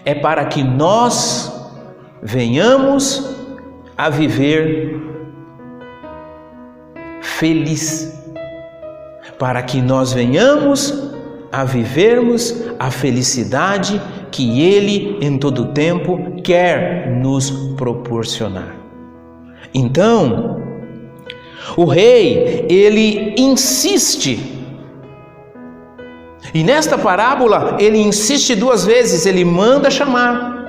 é 0.04 0.14
para 0.14 0.44
que 0.44 0.62
nós 0.62 1.49
venhamos 2.22 3.36
a 3.96 4.08
viver 4.08 5.00
feliz, 7.20 8.18
para 9.38 9.62
que 9.62 9.80
nós 9.80 10.12
venhamos 10.12 11.10
a 11.52 11.64
vivermos 11.64 12.64
a 12.78 12.90
felicidade 12.90 14.00
que 14.30 14.60
Ele 14.60 15.18
em 15.20 15.36
todo 15.38 15.72
tempo 15.72 16.40
quer 16.42 17.10
nos 17.10 17.50
proporcionar. 17.76 18.76
Então, 19.72 20.62
o 21.76 21.84
rei, 21.84 22.66
ele 22.68 23.34
insiste. 23.38 24.58
E 26.52 26.64
nesta 26.64 26.98
parábola, 26.98 27.76
ele 27.78 27.98
insiste 27.98 28.56
duas 28.56 28.84
vezes, 28.84 29.24
ele 29.26 29.44
manda 29.44 29.90
chamar. 29.90 30.59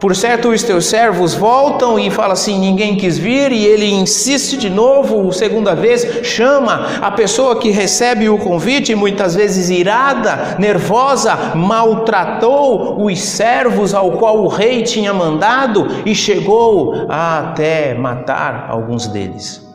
Por 0.00 0.14
certo, 0.14 0.50
os 0.50 0.62
teus 0.62 0.86
servos 0.86 1.34
voltam 1.34 1.98
e 1.98 2.08
fala 2.08 2.34
assim: 2.34 2.56
ninguém 2.56 2.96
quis 2.96 3.18
vir, 3.18 3.50
e 3.50 3.64
ele 3.64 3.90
insiste 3.90 4.56
de 4.56 4.70
novo, 4.70 5.32
segunda 5.32 5.74
vez, 5.74 6.24
chama 6.24 6.86
a 7.00 7.10
pessoa 7.10 7.58
que 7.58 7.70
recebe 7.70 8.28
o 8.28 8.38
convite, 8.38 8.94
muitas 8.94 9.34
vezes 9.34 9.70
irada, 9.70 10.56
nervosa, 10.56 11.56
maltratou 11.56 13.04
os 13.04 13.18
servos 13.18 13.92
ao 13.92 14.12
qual 14.12 14.38
o 14.38 14.46
rei 14.46 14.84
tinha 14.84 15.12
mandado 15.12 15.88
e 16.06 16.14
chegou 16.14 17.06
a 17.08 17.40
até 17.40 17.92
matar 17.94 18.66
alguns 18.70 19.08
deles. 19.08 19.66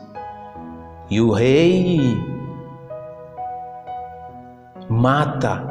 E 1.10 1.20
o 1.20 1.32
rei 1.32 2.16
mata 4.88 5.62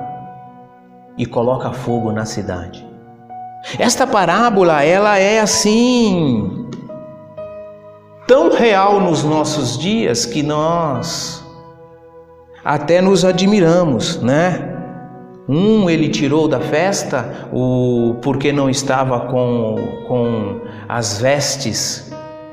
e 1.17 1.25
coloca 1.25 1.72
fogo 1.72 2.12
na 2.12 2.24
cidade. 2.24 2.93
Esta 3.79 4.05
parábola, 4.05 4.84
ela 4.84 5.17
é 5.17 5.39
assim 5.39 6.67
tão 8.27 8.51
real 8.51 9.00
nos 9.00 9.24
nossos 9.24 9.77
dias 9.77 10.25
que 10.25 10.43
nós 10.43 11.43
até 12.63 13.01
nos 13.01 13.25
admiramos, 13.25 14.22
né? 14.22 14.70
Um 15.48 15.89
ele 15.89 16.08
tirou 16.08 16.48
da 16.48 16.60
festa 16.60 17.50
o 17.51 18.15
porque 18.22 18.51
não 18.53 18.70
estava 18.70 19.22
com, 19.22 19.75
com 20.08 20.62
as 20.88 21.20
vestes 21.20 22.12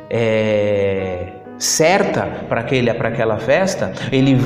é, 0.08 1.39
certa 1.60 2.22
para 2.48 2.62
aquele 2.62 2.92
para 2.94 3.08
aquela 3.10 3.36
festa 3.36 3.92
ele 4.10 4.36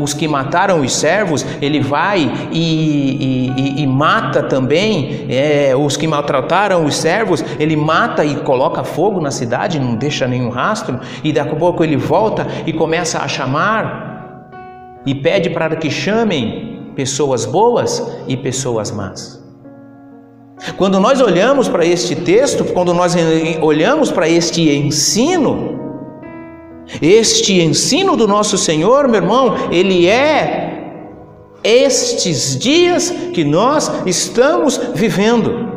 os 0.00 0.14
que 0.14 0.26
mataram 0.26 0.80
os 0.80 0.94
servos 0.94 1.44
ele 1.60 1.80
vai 1.80 2.48
e, 2.52 3.52
e, 3.56 3.82
e 3.82 3.86
mata 3.86 4.42
também 4.44 5.26
é, 5.28 5.74
os 5.76 5.96
que 5.96 6.06
maltrataram 6.06 6.84
os 6.84 6.96
servos 6.96 7.44
ele 7.58 7.76
mata 7.76 8.24
e 8.24 8.36
coloca 8.36 8.84
fogo 8.84 9.20
na 9.20 9.32
cidade 9.32 9.80
não 9.80 9.96
deixa 9.96 10.26
nenhum 10.28 10.50
rastro 10.50 11.00
e 11.24 11.32
daqui 11.32 11.50
a 11.50 11.56
pouco 11.56 11.82
ele 11.82 11.96
volta 11.96 12.46
e 12.64 12.72
começa 12.72 13.18
a 13.18 13.26
chamar 13.26 14.08
e 15.04 15.14
pede 15.14 15.50
para 15.50 15.76
que 15.76 15.90
chamem 15.90 16.92
pessoas 16.94 17.46
boas 17.46 18.06
e 18.28 18.36
pessoas 18.36 18.90
más. 18.90 19.40
Quando 20.76 21.00
nós 21.00 21.20
olhamos 21.20 21.68
para 21.68 21.86
este 21.86 22.14
texto, 22.14 22.64
quando 22.64 22.92
nós 22.92 23.14
olhamos 23.62 24.10
para 24.10 24.28
este 24.28 24.68
ensino, 24.76 25.89
este 27.00 27.60
ensino 27.60 28.16
do 28.16 28.26
nosso 28.26 28.58
Senhor, 28.58 29.06
meu 29.08 29.22
irmão, 29.22 29.54
ele 29.70 30.06
é 30.06 30.70
estes 31.62 32.58
dias 32.58 33.10
que 33.32 33.44
nós 33.44 33.90
estamos 34.06 34.78
vivendo. 34.94 35.68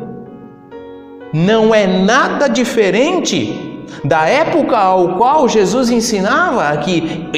Não 1.34 1.74
é 1.74 1.88
nada 1.88 2.48
diferente 2.48 3.60
da 4.03 4.27
época 4.27 4.77
ao 4.77 5.17
qual 5.17 5.48
Jesus 5.48 5.89
ensinava 5.89 6.75
que 6.77 7.29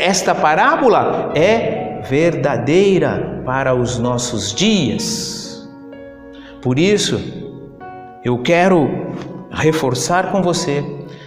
esta 0.00 0.34
parábola 0.34 1.32
é 1.34 2.00
verdadeira 2.08 3.42
para 3.44 3.74
os 3.74 3.98
nossos 3.98 4.52
dias. 4.52 5.68
Por 6.60 6.78
isso, 6.78 7.20
eu 8.24 8.38
quero 8.38 8.88
reforçar 9.50 10.32
com 10.32 10.42
você 10.42 10.84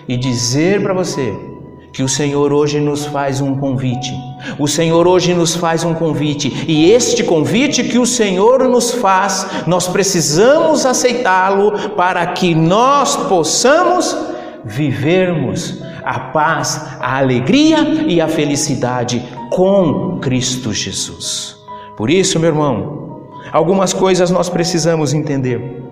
e 0.07 0.17
dizer 0.17 0.81
para 0.81 0.93
você 0.93 1.48
que 1.91 2.03
o 2.03 2.09
Senhor 2.09 2.53
hoje 2.53 2.79
nos 2.79 3.05
faz 3.05 3.41
um 3.41 3.55
convite. 3.57 4.13
O 4.57 4.67
Senhor 4.67 5.07
hoje 5.07 5.33
nos 5.33 5.55
faz 5.55 5.83
um 5.83 5.93
convite, 5.93 6.65
e 6.67 6.91
este 6.91 7.23
convite 7.23 7.83
que 7.83 7.99
o 7.99 8.05
Senhor 8.05 8.67
nos 8.67 8.91
faz, 8.91 9.47
nós 9.67 9.87
precisamos 9.87 10.85
aceitá-lo 10.85 11.89
para 11.89 12.25
que 12.27 12.55
nós 12.55 13.15
possamos 13.15 14.15
vivermos 14.63 15.81
a 16.03 16.19
paz, 16.19 16.97
a 16.99 17.17
alegria 17.17 18.05
e 18.07 18.21
a 18.21 18.27
felicidade 18.27 19.23
com 19.49 20.19
Cristo 20.19 20.73
Jesus. 20.73 21.57
Por 21.97 22.09
isso, 22.09 22.39
meu 22.39 22.49
irmão, 22.49 23.21
algumas 23.51 23.93
coisas 23.93 24.31
nós 24.31 24.49
precisamos 24.49 25.13
entender. 25.13 25.83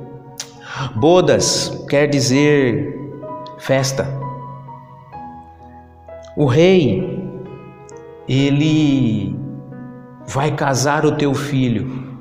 Bodas 0.95 1.85
quer 1.89 2.07
dizer 2.07 2.97
festa. 3.57 4.26
O 6.39 6.45
rei, 6.45 7.19
ele 8.29 9.35
vai 10.27 10.51
casar 10.51 11.03
o 11.03 11.13
teu 11.13 11.33
filho. 11.33 12.15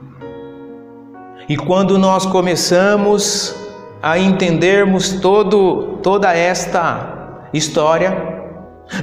E 1.46 1.55
quando 1.55 1.98
nós 1.98 2.24
começamos 2.24 3.55
a 4.02 4.18
entendermos 4.18 5.20
todo, 5.20 5.98
toda 6.02 6.33
esta 6.35 7.46
história, 7.52 8.36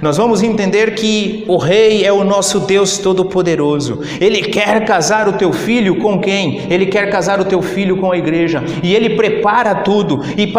nós 0.01 0.17
vamos 0.17 0.41
entender 0.41 0.95
que 0.95 1.43
o 1.47 1.57
Rei 1.57 2.05
é 2.05 2.11
o 2.11 2.23
nosso 2.23 2.61
Deus 2.61 2.97
Todo-Poderoso. 2.97 4.01
Ele 4.19 4.41
quer 4.41 4.85
casar 4.85 5.27
o 5.27 5.33
teu 5.33 5.51
filho 5.51 5.97
com 5.97 6.19
quem? 6.19 6.71
Ele 6.71 6.85
quer 6.85 7.09
casar 7.09 7.39
o 7.39 7.45
teu 7.45 7.61
filho 7.61 7.97
com 7.97 8.11
a 8.11 8.17
igreja. 8.17 8.63
E 8.81 8.95
ele 8.95 9.15
prepara 9.15 9.75
tudo. 9.75 10.21
E, 10.37 10.53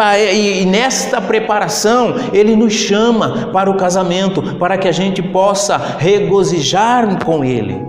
e, 0.61 0.65
nesta 0.65 1.19
preparação, 1.19 2.15
ele 2.33 2.55
nos 2.55 2.73
chama 2.73 3.49
para 3.51 3.69
o 3.69 3.77
casamento, 3.77 4.41
para 4.57 4.77
que 4.77 4.87
a 4.87 4.91
gente 4.91 5.23
possa 5.23 5.75
regozijar 5.97 7.23
com 7.25 7.43
ele. 7.43 7.83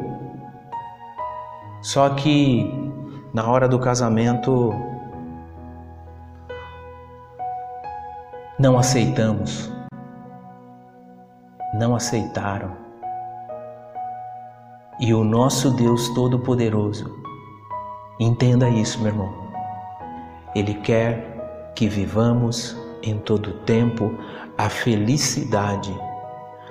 Só 1.83 2.09
que 2.11 2.87
na 3.33 3.47
hora 3.47 3.69
do 3.69 3.79
casamento, 3.79 4.75
não 8.59 8.79
aceitamos 8.79 9.76
não 11.77 11.95
aceitaram. 11.95 12.73
E 14.99 15.13
o 15.13 15.23
nosso 15.23 15.71
Deus 15.71 16.09
Todo-Poderoso, 16.15 17.15
entenda 18.19 18.69
isso, 18.69 18.99
meu 18.99 19.09
irmão, 19.09 19.33
Ele 20.55 20.75
quer 20.75 21.73
que 21.75 21.87
vivamos 21.87 22.77
em 23.03 23.19
todo 23.19 23.53
tempo 23.65 24.13
a 24.57 24.71
felicidade, 24.71 25.95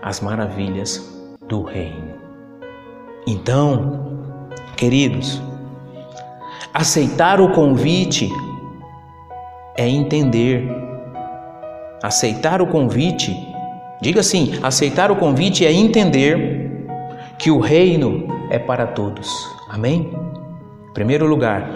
as 0.02 0.20
maravilhas 0.22 1.16
do 1.48 1.62
Reino. 1.62 2.16
Então, 3.28 4.20
queridos, 4.76 5.42
aceitar 6.74 7.40
o 7.40 7.52
convite 7.52 8.30
é 9.78 9.88
entender. 9.88 10.68
Aceitar 12.02 12.62
o 12.62 12.68
convite 12.68 13.55
Diga 14.02 14.20
assim: 14.20 14.60
aceitar 14.62 15.12
o 15.12 15.16
convite 15.16 15.66
é 15.66 15.72
entender 15.72 16.88
que 17.38 17.52
o 17.52 17.60
reino 17.60 18.28
é 18.50 18.60
para 18.60 18.88
todos. 18.88 19.30
Amém? 19.70 20.12
Em 20.90 20.94
primeiro 20.94 21.26
lugar, 21.26 21.70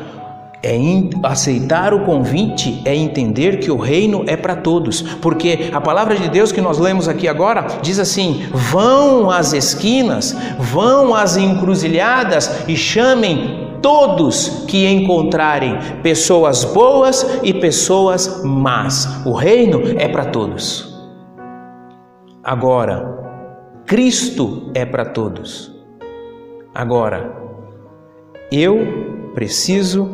é 0.62 0.77
aceitar 1.23 1.93
o 1.93 2.01
convite 2.01 2.82
é 2.84 2.93
entender 2.93 3.60
que 3.60 3.71
o 3.71 3.77
reino 3.77 4.25
é 4.27 4.36
para 4.36 4.58
todos, 4.58 5.01
porque 5.01 5.69
a 5.71 5.79
palavra 5.79 6.17
de 6.17 6.27
Deus 6.27 6.51
que 6.51 6.60
nós 6.60 6.77
lemos 6.77 7.08
aqui 7.08 7.27
agora 7.27 7.65
diz 7.82 7.97
assim: 7.97 8.45
vão 8.51 9.32
às 9.32 9.53
esquinas, 9.53 10.36
vão 10.60 11.15
às 11.15 11.38
encruzilhadas 11.38 12.67
e 12.67 12.75
chamem 12.75 13.69
todos 13.82 14.65
que 14.67 14.86
encontrarem 14.86 15.77
pessoas 16.03 16.65
boas 16.65 17.39
e 17.41 17.53
pessoas 17.53 18.41
más. 18.43 19.25
O 19.25 19.32
reino 19.32 19.82
é 19.97 20.10
para 20.10 20.25
todos. 20.25 20.88
Agora, 22.49 23.83
Cristo 23.85 24.71
é 24.73 24.83
para 24.83 25.05
todos. 25.05 25.71
Agora, 26.73 27.31
eu 28.51 29.31
preciso 29.35 30.09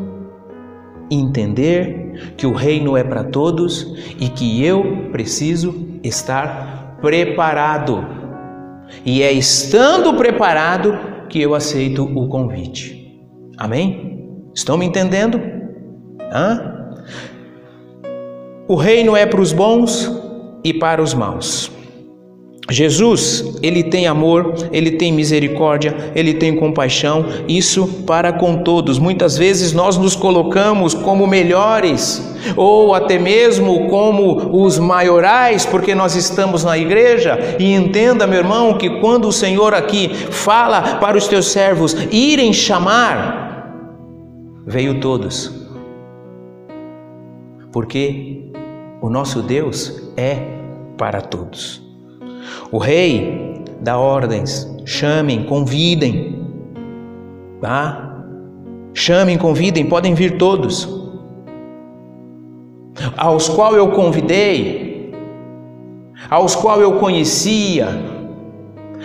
entender 1.09 2.33
que 2.35 2.45
o 2.45 2.51
reino 2.51 2.97
é 2.97 3.05
para 3.05 3.23
todos 3.23 3.83
e 4.19 4.27
que 4.27 4.61
eu 4.65 5.07
preciso 5.13 5.97
estar 6.03 6.97
preparado. 6.99 8.05
E 9.05 9.23
é 9.23 9.31
estando 9.31 10.13
preparado 10.15 11.27
que 11.29 11.41
eu 11.41 11.55
aceito 11.55 12.03
o 12.03 12.27
convite. 12.27 13.17
Amém? 13.57 14.43
Estão 14.53 14.77
me 14.77 14.85
entendendo? 14.85 15.39
Hã? 16.33 16.99
O 18.67 18.75
reino 18.75 19.15
é 19.15 19.25
para 19.25 19.39
os 19.39 19.53
bons 19.53 20.11
e 20.65 20.73
para 20.73 21.01
os 21.01 21.13
maus. 21.13 21.73
Jesus, 22.69 23.57
ele 23.61 23.83
tem 23.83 24.07
amor, 24.07 24.55
ele 24.71 24.91
tem 24.91 25.13
misericórdia, 25.13 26.11
ele 26.15 26.33
tem 26.33 26.55
compaixão, 26.55 27.25
isso 27.47 27.87
para 28.07 28.33
com 28.33 28.63
todos. 28.63 28.97
Muitas 28.97 29.37
vezes 29.37 29.71
nós 29.71 29.97
nos 29.97 30.15
colocamos 30.15 30.95
como 30.95 31.27
melhores 31.27 32.33
ou 32.55 32.95
até 32.95 33.19
mesmo 33.19 33.87
como 33.87 34.63
os 34.63 34.79
maiorais, 34.79 35.65
porque 35.65 35.93
nós 35.93 36.15
estamos 36.15 36.63
na 36.63 36.75
igreja. 36.75 37.37
E 37.59 37.71
entenda, 37.71 38.25
meu 38.25 38.39
irmão, 38.39 38.77
que 38.77 38.89
quando 38.99 39.27
o 39.27 39.33
Senhor 39.33 39.73
aqui 39.75 40.09
fala 40.09 40.97
para 40.97 41.17
os 41.17 41.27
teus 41.27 41.47
servos 41.47 41.95
irem 42.11 42.51
chamar, 42.51 43.71
veio 44.65 44.99
todos. 44.99 45.53
Porque 47.71 48.49
o 49.01 49.09
nosso 49.09 49.43
Deus 49.43 50.11
é 50.17 50.39
para 50.97 51.21
todos. 51.21 51.84
O 52.71 52.77
rei 52.77 53.63
dá 53.81 53.97
ordens, 53.97 54.67
chamem, 54.85 55.43
convidem, 55.43 56.47
tá? 57.61 58.23
Chamem, 58.93 59.37
convidem, 59.37 59.85
podem 59.85 60.13
vir 60.13 60.37
todos. 60.37 60.87
Aos 63.17 63.49
qual 63.49 63.75
eu 63.75 63.91
convidei, 63.91 65.13
aos 66.29 66.55
qual 66.55 66.81
eu 66.81 66.93
conhecia, 66.93 67.87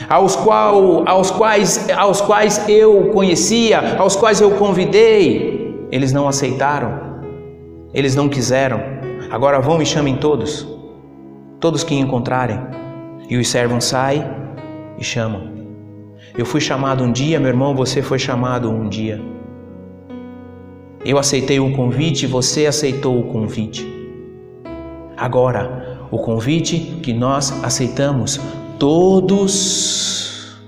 aos, 0.09 0.37
qual, 0.37 1.09
aos, 1.09 1.31
quais, 1.31 1.91
aos 1.91 2.21
quais 2.21 2.69
eu 2.69 3.11
conhecia, 3.13 3.99
aos 3.99 4.17
quais 4.17 4.41
eu 4.41 4.53
convidei, 4.53 5.87
eles 5.91 6.13
não 6.13 6.29
aceitaram, 6.29 7.01
eles 7.93 8.15
não 8.15 8.29
quiseram. 8.29 8.81
Agora 9.31 9.61
vão 9.61 9.83
e 9.83 9.87
chamem 9.87 10.17
todos, 10.17 10.67
todos 11.59 11.85
que 11.85 11.95
encontrarem. 11.95 12.61
E 13.31 13.39
os 13.39 13.49
servos 13.49 13.85
saem 13.85 14.25
e 14.99 15.05
chamam. 15.05 15.49
Eu 16.37 16.45
fui 16.45 16.61
chamado 16.61 17.05
um 17.05 17.13
dia, 17.13 17.39
meu 17.39 17.49
irmão, 17.49 17.75
você 17.75 18.03
foi 18.03 18.19
chamado 18.19 18.69
um 18.69 18.89
dia. 18.89 19.23
Eu 21.05 21.17
aceitei 21.17 21.61
o 21.61 21.73
convite, 21.73 22.27
você 22.27 22.67
aceitou 22.67 23.19
o 23.19 23.29
convite. 23.29 23.87
Agora, 25.17 26.07
o 26.11 26.19
convite 26.19 26.79
que 27.03 27.13
nós 27.13 27.65
aceitamos, 27.65 28.41
todos 28.79 30.59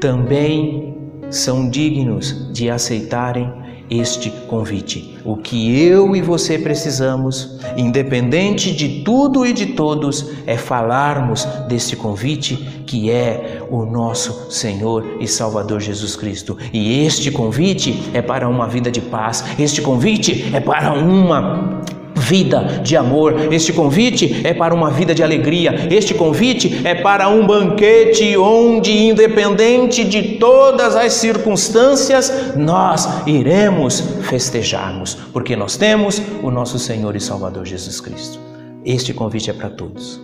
também 0.00 0.96
são 1.30 1.68
dignos 1.68 2.52
de 2.52 2.70
aceitarem 2.70 3.52
este 3.90 4.30
convite. 4.48 5.18
O 5.24 5.36
que 5.36 5.76
eu 5.78 6.14
e 6.14 6.22
você 6.22 6.58
precisamos, 6.58 7.58
independente 7.76 8.72
de 8.72 9.02
tudo 9.02 9.44
e 9.44 9.52
de 9.52 9.66
todos, 9.66 10.30
é 10.46 10.56
falarmos 10.56 11.44
desse 11.68 11.96
convite 11.96 12.56
que 12.86 13.10
é 13.10 13.62
o 13.70 13.84
nosso 13.84 14.50
Senhor 14.50 15.16
e 15.20 15.26
Salvador 15.26 15.80
Jesus 15.80 16.14
Cristo. 16.16 16.56
E 16.72 17.04
este 17.04 17.30
convite 17.30 18.10
é 18.14 18.22
para 18.22 18.48
uma 18.48 18.68
vida 18.68 18.90
de 18.90 19.00
paz, 19.00 19.44
este 19.58 19.82
convite 19.82 20.50
é 20.54 20.60
para 20.60 20.92
uma 20.92 21.82
vida 22.30 22.80
de 22.84 22.96
amor. 22.96 23.52
Este 23.52 23.72
convite 23.72 24.40
é 24.44 24.54
para 24.54 24.72
uma 24.72 24.88
vida 24.88 25.12
de 25.12 25.20
alegria. 25.20 25.88
Este 25.90 26.14
convite 26.14 26.80
é 26.86 26.94
para 26.94 27.28
um 27.28 27.44
banquete 27.44 28.36
onde, 28.36 28.92
independente 28.92 30.04
de 30.04 30.36
todas 30.38 30.94
as 30.94 31.14
circunstâncias, 31.14 32.54
nós 32.56 33.26
iremos 33.26 34.00
festejarmos, 34.22 35.14
porque 35.32 35.56
nós 35.56 35.76
temos 35.76 36.22
o 36.40 36.52
nosso 36.52 36.78
Senhor 36.78 37.16
e 37.16 37.20
Salvador 37.20 37.66
Jesus 37.66 38.00
Cristo. 38.00 38.38
Este 38.84 39.12
convite 39.12 39.50
é 39.50 39.52
para 39.52 39.68
todos. 39.68 40.20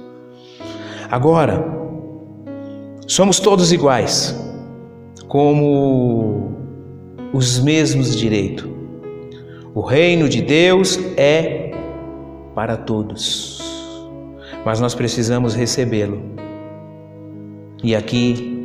Agora, 1.11 1.64
somos 3.07 3.40
todos 3.40 3.73
iguais, 3.73 4.33
como 5.27 6.53
os 7.33 7.59
mesmos 7.59 8.16
direitos. 8.16 8.77
O 9.75 9.81
reino 9.81 10.29
de 10.29 10.40
Deus 10.40 10.99
é 11.19 11.65
para 12.57 12.75
todos, 12.75 13.62
mas 14.64 14.81
nós 14.81 14.95
precisamos 14.95 15.55
recebê-lo. 15.55 16.23
E 17.85 17.95
aqui 17.95 18.64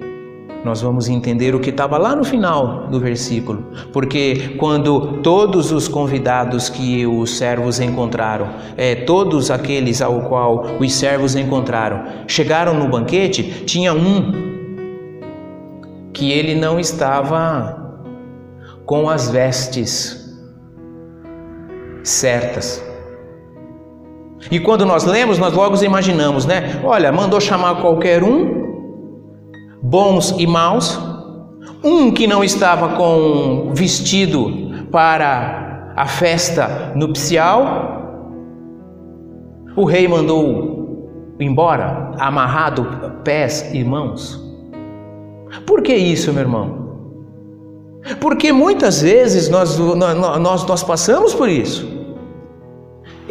nós 0.64 0.82
vamos 0.82 1.10
entender 1.10 1.54
o 1.54 1.60
que 1.60 1.72
estava 1.72 1.98
lá 1.98 2.16
no 2.16 2.24
final 2.24 2.88
do 2.88 3.02
versículo, 3.02 3.66
porque 3.92 4.56
quando 4.58 5.20
todos 5.22 5.74
os 5.74 5.90
convidados 5.90 6.70
que 6.70 7.06
os 7.06 7.38
servos 7.38 7.82
encontraram, 7.82 8.48
é, 8.78 8.96
todos 8.96 9.52
aqueles 9.52 10.02
ao 10.02 10.22
qual 10.22 10.78
os 10.80 10.94
servos 10.94 11.36
encontraram, 11.36 12.06
chegaram 12.28 12.74
no 12.74 12.88
banquete, 12.88 13.66
tinha 13.66 13.94
um 13.94 14.32
que 16.14 16.32
ele 16.32 16.56
não 16.56 16.80
estava 16.80 18.00
com 18.86 19.10
as 19.10 19.30
vestes 19.30 20.34
certas. 22.04 22.91
E 24.50 24.60
quando 24.60 24.86
nós 24.86 25.04
lemos, 25.04 25.38
nós 25.38 25.54
logo 25.54 25.82
imaginamos, 25.84 26.46
né? 26.46 26.82
Olha, 26.84 27.12
mandou 27.12 27.40
chamar 27.40 27.82
qualquer 27.82 28.24
um, 28.24 28.62
bons 29.82 30.32
e 30.38 30.48
maus, 30.48 31.00
um 31.84 32.12
que 32.12 32.26
não 32.26 32.44
estava 32.44 32.96
com 32.96 33.72
vestido 33.74 34.88
para 34.92 35.94
a 35.96 36.08
festa 36.08 36.92
nupcial, 36.96 38.00
o 39.76 39.86
rei 39.86 40.08
mandou 40.08 41.36
embora, 41.40 42.12
amarrado 42.18 42.86
pés 43.24 43.72
e 43.74 43.84
mãos. 43.84 44.40
Por 45.66 45.82
que 45.82 45.94
isso, 45.94 46.32
meu 46.32 46.42
irmão? 46.44 46.82
Porque 48.20 48.52
muitas 48.52 49.02
vezes 49.02 49.50
nós, 49.50 49.78
nós, 49.78 50.66
nós 50.66 50.84
passamos 50.84 51.34
por 51.34 51.50
isso. 51.50 51.88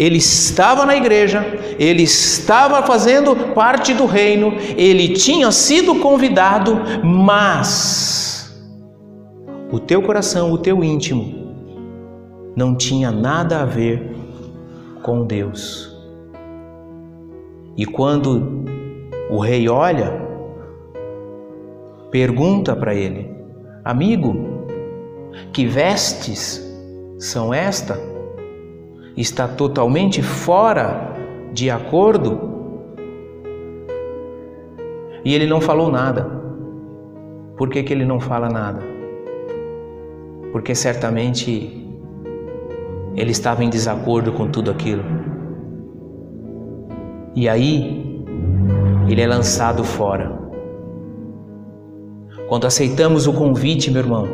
Ele 0.00 0.16
estava 0.16 0.86
na 0.86 0.96
igreja, 0.96 1.44
ele 1.78 2.04
estava 2.04 2.82
fazendo 2.84 3.36
parte 3.52 3.92
do 3.92 4.06
reino, 4.06 4.54
ele 4.74 5.10
tinha 5.10 5.52
sido 5.52 5.96
convidado, 5.96 6.80
mas 7.04 8.50
o 9.70 9.78
teu 9.78 10.00
coração, 10.00 10.52
o 10.52 10.56
teu 10.56 10.82
íntimo, 10.82 11.52
não 12.56 12.74
tinha 12.74 13.12
nada 13.12 13.60
a 13.60 13.66
ver 13.66 14.16
com 15.02 15.26
Deus. 15.26 15.94
E 17.76 17.84
quando 17.84 18.64
o 19.28 19.38
rei 19.38 19.68
olha, 19.68 20.18
pergunta 22.10 22.74
para 22.74 22.94
ele: 22.94 23.30
Amigo, 23.84 24.34
que 25.52 25.66
vestes 25.66 26.66
são 27.18 27.52
estas? 27.52 27.98
Está 29.16 29.48
totalmente 29.48 30.22
fora 30.22 31.14
de 31.52 31.70
acordo 31.70 32.50
e 35.24 35.34
ele 35.34 35.46
não 35.46 35.60
falou 35.60 35.90
nada. 35.90 36.40
Por 37.56 37.68
que, 37.68 37.82
que 37.82 37.92
ele 37.92 38.04
não 38.04 38.18
fala 38.18 38.48
nada? 38.48 38.80
Porque 40.52 40.74
certamente 40.74 41.86
ele 43.14 43.30
estava 43.30 43.62
em 43.62 43.68
desacordo 43.68 44.32
com 44.32 44.48
tudo 44.48 44.70
aquilo. 44.70 45.04
E 47.34 47.48
aí 47.48 48.24
ele 49.08 49.20
é 49.20 49.26
lançado 49.26 49.84
fora. 49.84 50.38
Quando 52.48 52.66
aceitamos 52.66 53.26
o 53.26 53.32
convite, 53.32 53.90
meu 53.90 54.02
irmão, 54.02 54.26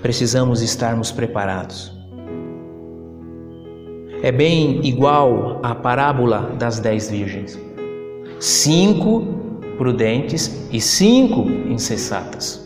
precisamos 0.00 0.62
estarmos 0.62 1.12
preparados 1.12 2.01
é 4.22 4.30
bem 4.30 4.80
igual 4.84 5.58
à 5.62 5.74
parábola 5.74 6.54
das 6.58 6.78
dez 6.78 7.10
virgens: 7.10 7.58
cinco 8.38 9.26
prudentes 9.76 10.68
e 10.72 10.80
cinco 10.80 11.48
insensatas. 11.68 12.62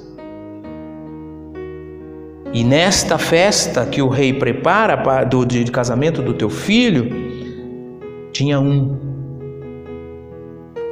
E 2.53 2.63
nesta 2.63 3.19
festa 3.19 3.85
que 3.85 4.01
o 4.01 4.09
rei 4.09 4.33
prepara 4.33 4.97
para, 4.97 5.25
do, 5.25 5.45
de 5.45 5.65
casamento 5.71 6.23
do 6.23 6.33
teu 6.33 6.49
filho, 6.49 7.11
tinha 8.33 8.61
um 8.61 8.97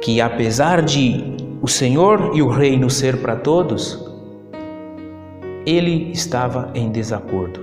que, 0.01 0.21
apesar 0.21 0.81
de 0.81 1.35
o 1.61 1.67
Senhor 1.67 2.31
e 2.35 2.41
o 2.41 2.47
reino 2.47 2.89
ser 2.89 3.17
para 3.17 3.35
todos, 3.35 4.03
ele 5.65 6.11
estava 6.11 6.69
em 6.75 6.91
desacordo. 6.91 7.61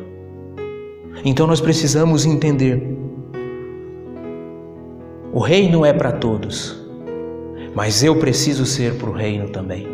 Então 1.25 1.47
nós 1.47 1.61
precisamos 1.61 2.27
entender: 2.27 2.92
o 5.33 5.41
reino 5.41 5.83
é 5.83 5.95
para 5.95 6.13
todos, 6.13 6.79
mas 7.75 8.05
eu 8.05 8.17
preciso 8.17 8.67
ser 8.67 8.99
para 8.99 9.09
o 9.09 9.13
reino 9.15 9.49
também. 9.49 9.89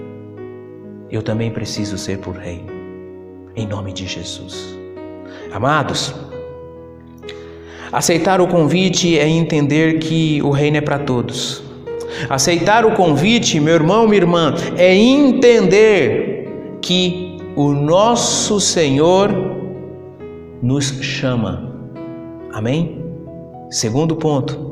Eu 1.09 1.23
também 1.23 1.51
preciso 1.51 1.97
ser 1.97 2.19
para 2.19 2.31
o 2.31 2.33
reino, 2.33 2.67
em 3.55 3.65
nome 3.65 3.93
de 3.93 4.05
Jesus. 4.05 4.77
Amados, 5.53 6.13
aceitar 7.93 8.41
o 8.41 8.49
convite 8.49 9.17
é 9.17 9.29
entender 9.29 10.01
que 10.01 10.43
o 10.43 10.51
reino 10.51 10.79
é 10.79 10.81
para 10.81 10.99
todos. 10.99 11.63
Aceitar 12.29 12.85
o 12.85 12.97
convite, 12.97 13.61
meu 13.61 13.75
irmão, 13.75 14.09
minha 14.09 14.21
irmã, 14.21 14.55
é 14.77 14.93
entender 14.93 16.49
que 16.83 17.37
o 17.55 17.69
nosso 17.69 18.61
Senhor 18.61 19.31
nos 20.61 20.87
chama. 21.01 21.73
Amém? 22.53 23.05
Segundo 23.71 24.17
ponto, 24.17 24.69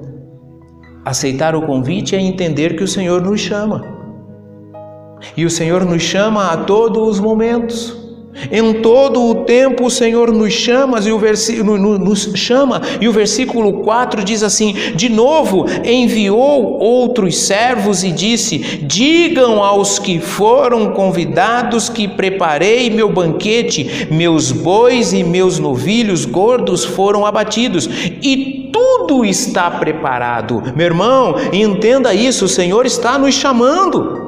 aceitar 1.07 1.55
o 1.55 1.63
convite 1.63 2.17
é 2.17 2.21
entender 2.21 2.75
que 2.75 2.83
o 2.83 2.89
Senhor 2.89 3.23
nos 3.23 3.41
chama. 3.41 3.95
E 5.37 5.45
o 5.45 5.51
Senhor 5.51 5.85
nos 5.85 6.03
chama 6.03 6.51
a 6.51 6.57
todos 6.57 7.09
os 7.09 7.21
momentos. 7.21 7.97
Em 8.51 8.83
todo 8.83 9.23
o 9.23 9.35
tempo 9.45 9.87
o 9.87 9.91
Senhor 9.91 10.31
nos 10.31 10.53
chama 10.53 11.01
e 11.01 11.11
o 11.11 11.19
nos 11.99 12.33
chama 12.35 12.83
e 13.01 13.09
o 13.09 13.13
versículo 13.13 13.81
4 13.81 14.23
diz 14.23 14.43
assim: 14.43 14.75
De 14.95 15.09
novo 15.09 15.65
enviou 15.83 16.79
outros 16.79 17.39
servos 17.39 18.05
e 18.05 18.13
disse: 18.13 18.59
Digam 18.83 19.63
aos 19.63 19.99
que 19.99 20.21
foram 20.21 20.93
convidados 20.93 21.89
que 21.89 22.07
preparei 22.07 22.91
meu 22.91 23.11
banquete, 23.11 24.07
meus 24.11 24.53
bois 24.53 25.15
e 25.15 25.25
meus 25.25 25.59
novilhos 25.59 26.27
gordos 26.27 26.85
foram 26.85 27.25
abatidos 27.25 27.89
e 28.23 28.66
tudo 28.77 29.25
está 29.25 29.71
preparado. 29.71 30.63
Meu 30.77 30.87
irmão, 30.87 31.35
entenda 31.51 32.13
isso, 32.13 32.45
o 32.45 32.49
Senhor 32.49 32.85
está 32.85 33.17
nos 33.17 33.35
chamando. 33.35 34.27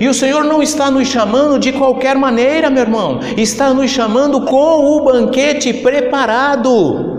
E 0.00 0.08
o 0.08 0.14
Senhor 0.14 0.42
não 0.42 0.62
está 0.62 0.90
nos 0.90 1.06
chamando 1.06 1.58
de 1.58 1.72
qualquer 1.72 2.16
maneira, 2.16 2.70
meu 2.70 2.82
irmão, 2.82 3.20
está 3.36 3.74
nos 3.74 3.90
chamando 3.90 4.46
com 4.46 4.86
o 4.86 5.04
banquete 5.04 5.74
preparado. 5.74 7.14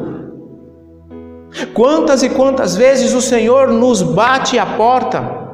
Quantas 1.76 2.24
e 2.24 2.30
quantas 2.30 2.76
vezes 2.76 3.14
o 3.14 3.22
Senhor 3.22 3.72
nos 3.72 4.02
bate 4.02 4.58
a 4.58 4.66
porta? 4.66 5.46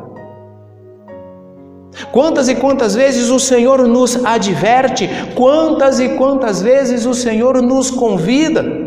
Quantas 2.12 2.48
e 2.48 2.56
quantas 2.56 2.96
vezes 2.96 3.30
o 3.30 3.40
Senhor 3.40 3.86
nos 3.86 4.26
adverte? 4.26 5.10
Quantas 5.36 6.00
e 6.00 6.10
quantas 6.10 6.62
vezes 6.62 7.06
o 7.06 7.14
Senhor 7.14 7.62
nos 7.62 7.92
convida? 7.92 8.83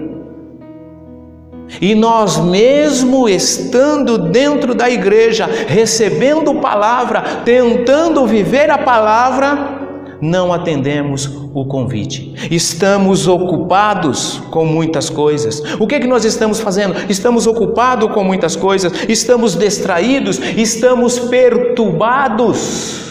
E 1.80 1.94
nós, 1.94 2.38
mesmo 2.38 3.28
estando 3.28 4.16
dentro 4.18 4.74
da 4.74 4.88
igreja, 4.90 5.46
recebendo 5.66 6.54
palavra, 6.54 7.22
tentando 7.44 8.26
viver 8.26 8.70
a 8.70 8.78
palavra, 8.78 9.76
não 10.20 10.52
atendemos 10.52 11.26
o 11.54 11.64
convite. 11.64 12.34
Estamos 12.50 13.28
ocupados 13.28 14.42
com 14.50 14.64
muitas 14.64 15.10
coisas. 15.10 15.62
O 15.78 15.86
que 15.86 15.94
é 15.96 16.00
que 16.00 16.06
nós 16.06 16.24
estamos 16.24 16.60
fazendo? 16.60 16.94
Estamos 17.10 17.46
ocupados 17.46 18.10
com 18.12 18.24
muitas 18.24 18.56
coisas, 18.56 18.92
estamos 19.08 19.54
distraídos, 19.54 20.38
estamos 20.56 21.18
perturbados. 21.18 23.04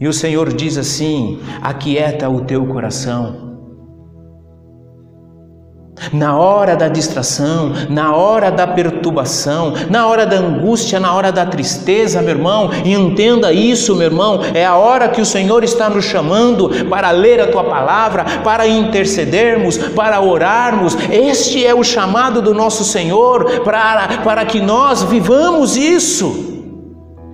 E 0.00 0.08
o 0.08 0.12
Senhor 0.12 0.52
diz 0.52 0.76
assim: 0.76 1.38
aquieta 1.60 2.28
o 2.28 2.40
teu 2.40 2.66
coração 2.66 3.51
na 6.12 6.36
hora 6.36 6.76
da 6.76 6.88
distração, 6.88 7.72
na 7.88 8.14
hora 8.14 8.50
da 8.50 8.66
perturbação, 8.66 9.74
na 9.90 10.06
hora 10.06 10.24
da 10.26 10.36
angústia, 10.36 10.98
na 10.98 11.12
hora 11.14 11.30
da 11.30 11.44
tristeza, 11.44 12.22
meu 12.22 12.30
irmão, 12.30 12.70
entenda 12.84 13.52
isso, 13.52 13.94
meu 13.94 14.06
irmão, 14.06 14.40
é 14.54 14.64
a 14.64 14.76
hora 14.76 15.08
que 15.08 15.20
o 15.20 15.26
Senhor 15.26 15.62
está 15.62 15.90
nos 15.90 16.04
chamando 16.04 16.70
para 16.86 17.10
ler 17.10 17.40
a 17.40 17.48
tua 17.48 17.64
palavra, 17.64 18.24
para 18.42 18.66
intercedermos, 18.66 19.76
para 19.78 20.20
orarmos. 20.20 20.96
Este 21.10 21.64
é 21.64 21.74
o 21.74 21.84
chamado 21.84 22.40
do 22.40 22.54
nosso 22.54 22.84
Senhor 22.84 23.60
para, 23.60 24.18
para 24.24 24.44
que 24.44 24.60
nós 24.60 25.02
vivamos 25.02 25.76
isso. 25.76 26.52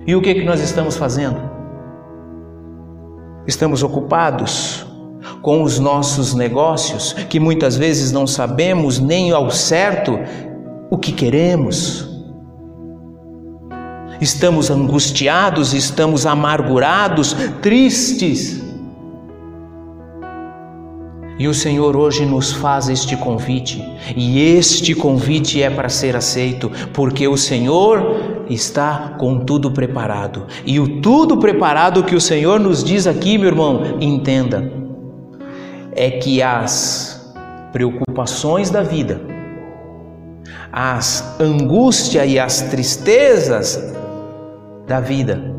E 0.05 0.15
o 0.15 0.21
que, 0.21 0.33
que 0.33 0.43
nós 0.43 0.61
estamos 0.61 0.97
fazendo? 0.97 1.39
Estamos 3.45 3.83
ocupados 3.83 4.88
com 5.41 5.63
os 5.63 5.79
nossos 5.79 6.33
negócios, 6.33 7.13
que 7.29 7.39
muitas 7.39 7.75
vezes 7.75 8.11
não 8.11 8.25
sabemos 8.25 8.99
nem 8.99 9.31
ao 9.31 9.49
certo 9.49 10.19
o 10.89 10.97
que 10.97 11.11
queremos. 11.11 12.07
Estamos 14.19 14.69
angustiados, 14.69 15.73
estamos 15.73 16.25
amargurados, 16.25 17.35
tristes. 17.61 18.61
E 21.37 21.47
o 21.47 21.53
Senhor 21.53 21.95
hoje 21.95 22.25
nos 22.25 22.51
faz 22.51 22.89
este 22.89 23.15
convite, 23.15 23.81
e 24.13 24.41
este 24.41 24.93
convite 24.93 25.63
é 25.63 25.69
para 25.69 25.87
ser 25.87 26.13
aceito, 26.17 26.69
porque 26.93 27.29
o 27.29 27.37
Senhor 27.37 28.43
está 28.49 29.15
com 29.17 29.39
tudo 29.39 29.71
preparado. 29.71 30.45
E 30.65 30.81
o 30.81 30.99
tudo 30.99 31.37
preparado 31.37 32.03
que 32.03 32.13
o 32.13 32.19
Senhor 32.19 32.59
nos 32.59 32.83
diz 32.83 33.07
aqui, 33.07 33.37
meu 33.37 33.47
irmão, 33.47 33.97
entenda 34.01 34.78
é 35.95 36.11
que 36.11 36.41
as 36.41 37.33
preocupações 37.71 38.69
da 38.69 38.81
vida, 38.81 39.21
as 40.71 41.39
angústias 41.39 42.29
e 42.29 42.39
as 42.39 42.61
tristezas 42.63 43.93
da 44.87 44.99
vida 44.99 45.49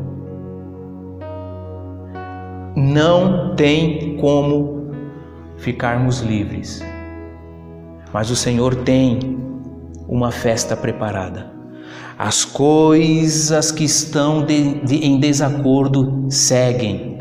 não 2.75 3.55
tem 3.55 4.17
como 4.17 4.91
ficarmos 5.57 6.19
livres. 6.19 6.81
Mas 8.13 8.29
o 8.29 8.35
Senhor 8.35 8.75
tem 8.75 9.39
uma 10.07 10.31
festa 10.31 10.75
preparada. 10.75 11.51
As 12.17 12.43
coisas 12.43 13.71
que 13.71 13.83
estão 13.83 14.45
de, 14.45 14.85
de, 14.85 14.97
em 14.97 15.19
desacordo 15.19 16.25
seguem 16.29 17.17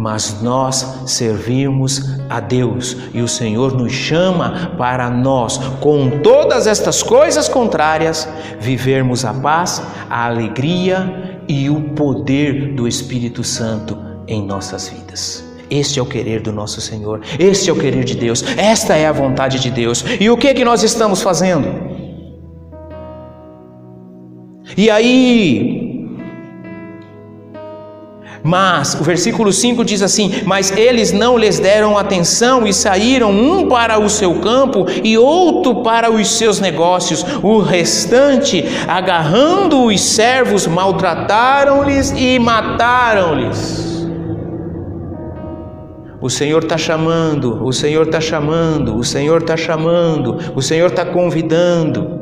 mas 0.00 0.40
nós 0.40 1.02
servimos 1.04 2.18
a 2.30 2.40
Deus 2.40 2.96
e 3.12 3.20
o 3.20 3.28
Senhor 3.28 3.76
nos 3.76 3.92
chama 3.92 4.72
para 4.78 5.10
nós, 5.10 5.58
com 5.78 6.22
todas 6.22 6.66
estas 6.66 7.02
coisas 7.02 7.50
contrárias, 7.50 8.26
vivermos 8.58 9.26
a 9.26 9.34
paz, 9.34 9.82
a 10.08 10.24
alegria 10.24 11.42
e 11.46 11.68
o 11.68 11.82
poder 11.90 12.72
do 12.72 12.88
Espírito 12.88 13.44
Santo 13.44 13.98
em 14.26 14.42
nossas 14.42 14.88
vidas. 14.88 15.44
Este 15.68 15.98
é 15.98 16.02
o 16.02 16.06
querer 16.06 16.40
do 16.40 16.50
nosso 16.50 16.80
Senhor, 16.80 17.20
este 17.38 17.68
é 17.68 17.72
o 17.74 17.76
querer 17.76 18.04
de 18.04 18.14
Deus, 18.14 18.42
esta 18.56 18.96
é 18.96 19.06
a 19.06 19.12
vontade 19.12 19.60
de 19.60 19.70
Deus. 19.70 20.02
E 20.18 20.30
o 20.30 20.36
que 20.38 20.48
é 20.48 20.54
que 20.54 20.64
nós 20.64 20.82
estamos 20.82 21.20
fazendo? 21.20 21.68
E 24.78 24.88
aí, 24.88 25.79
mas 28.42 28.94
o 28.94 29.04
versículo 29.04 29.52
5 29.52 29.84
diz 29.84 30.02
assim: 30.02 30.42
Mas 30.46 30.70
eles 30.70 31.12
não 31.12 31.36
lhes 31.36 31.58
deram 31.58 31.98
atenção 31.98 32.66
e 32.66 32.72
saíram 32.72 33.30
um 33.30 33.68
para 33.68 33.98
o 33.98 34.08
seu 34.08 34.40
campo 34.40 34.86
e 35.04 35.18
outro 35.18 35.82
para 35.82 36.10
os 36.10 36.28
seus 36.28 36.60
negócios. 36.60 37.24
O 37.42 37.58
restante, 37.58 38.64
agarrando 38.88 39.84
os 39.84 40.00
servos, 40.00 40.66
maltrataram-lhes 40.66 42.12
e 42.16 42.38
mataram-lhes. 42.38 43.90
O 46.22 46.28
Senhor 46.28 46.62
está 46.62 46.76
chamando, 46.76 47.64
o 47.64 47.72
Senhor 47.72 48.06
está 48.06 48.20
chamando, 48.20 48.96
o 48.96 49.02
Senhor 49.02 49.40
está 49.40 49.56
chamando, 49.56 50.36
o 50.54 50.60
Senhor 50.60 50.88
está 50.88 51.04
convidando. 51.04 52.19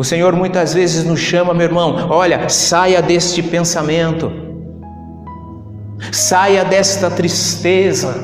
O 0.00 0.02
Senhor 0.02 0.34
muitas 0.34 0.72
vezes 0.72 1.04
nos 1.04 1.20
chama, 1.20 1.52
meu 1.52 1.66
irmão, 1.66 2.06
olha, 2.08 2.48
saia 2.48 3.02
deste 3.02 3.42
pensamento, 3.42 4.32
saia 6.10 6.64
desta 6.64 7.10
tristeza, 7.10 8.14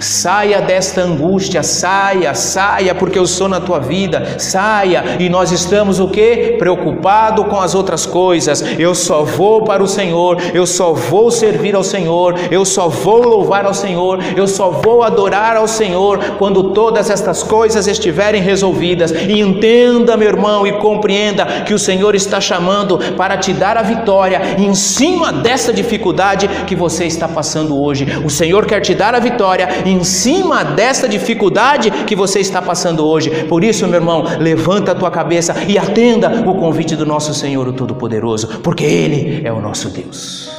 Saia 0.00 0.60
desta 0.60 1.00
angústia, 1.00 1.62
saia, 1.62 2.34
saia, 2.34 2.94
porque 2.94 3.18
eu 3.18 3.26
sou 3.26 3.48
na 3.48 3.60
tua 3.60 3.78
vida, 3.78 4.38
saia, 4.38 5.16
e 5.18 5.28
nós 5.28 5.52
estamos 5.52 6.00
o 6.00 6.08
que? 6.08 6.56
Preocupado 6.58 7.44
com 7.44 7.60
as 7.60 7.74
outras 7.74 8.04
coisas. 8.04 8.62
Eu 8.78 8.94
só 8.94 9.22
vou 9.22 9.64
para 9.64 9.82
o 9.82 9.88
Senhor, 9.88 10.38
eu 10.52 10.66
só 10.66 10.92
vou 10.92 11.30
servir 11.30 11.74
ao 11.74 11.84
Senhor, 11.84 12.34
eu 12.50 12.64
só 12.64 12.88
vou 12.88 13.22
louvar 13.22 13.64
ao 13.64 13.74
Senhor, 13.74 14.18
eu 14.36 14.46
só 14.46 14.70
vou 14.70 15.02
adorar 15.02 15.56
ao 15.56 15.68
Senhor 15.68 16.18
quando 16.38 16.72
todas 16.72 17.10
estas 17.10 17.42
coisas 17.42 17.86
estiverem 17.86 18.42
resolvidas. 18.42 19.10
E 19.10 19.40
entenda, 19.40 20.16
meu 20.16 20.28
irmão, 20.28 20.66
e 20.66 20.72
compreenda 20.72 21.44
que 21.64 21.74
o 21.74 21.78
Senhor 21.78 22.14
está 22.14 22.40
chamando 22.40 22.98
para 23.16 23.36
te 23.36 23.52
dar 23.52 23.76
a 23.76 23.82
vitória 23.82 24.40
em 24.58 24.74
cima 24.74 25.32
dessa 25.32 25.72
dificuldade 25.72 26.48
que 26.66 26.74
você 26.74 27.04
está 27.04 27.28
passando 27.28 27.80
hoje. 27.80 28.06
O 28.24 28.30
Senhor 28.30 28.66
quer 28.66 28.80
te 28.80 28.94
dar 28.94 29.14
a 29.14 29.18
vitória 29.18 29.75
em 29.84 30.02
cima 30.04 30.64
desta 30.64 31.08
dificuldade 31.08 31.90
que 32.06 32.16
você 32.16 32.40
está 32.40 32.62
passando 32.62 33.06
hoje. 33.06 33.44
Por 33.44 33.62
isso, 33.62 33.86
meu 33.86 33.96
irmão, 34.00 34.24
levanta 34.38 34.92
a 34.92 34.94
tua 34.94 35.10
cabeça 35.10 35.54
e 35.68 35.78
atenda 35.78 36.42
o 36.48 36.54
convite 36.54 36.96
do 36.96 37.04
nosso 37.04 37.34
Senhor, 37.34 37.66
o 37.68 37.72
Todo-Poderoso, 37.72 38.60
porque 38.60 38.84
Ele 38.84 39.46
é 39.46 39.52
o 39.52 39.60
nosso 39.60 39.90
Deus. 39.90 40.50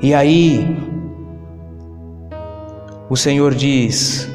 E 0.00 0.14
aí, 0.14 0.76
o 3.08 3.16
Senhor 3.16 3.54
diz: 3.54 4.28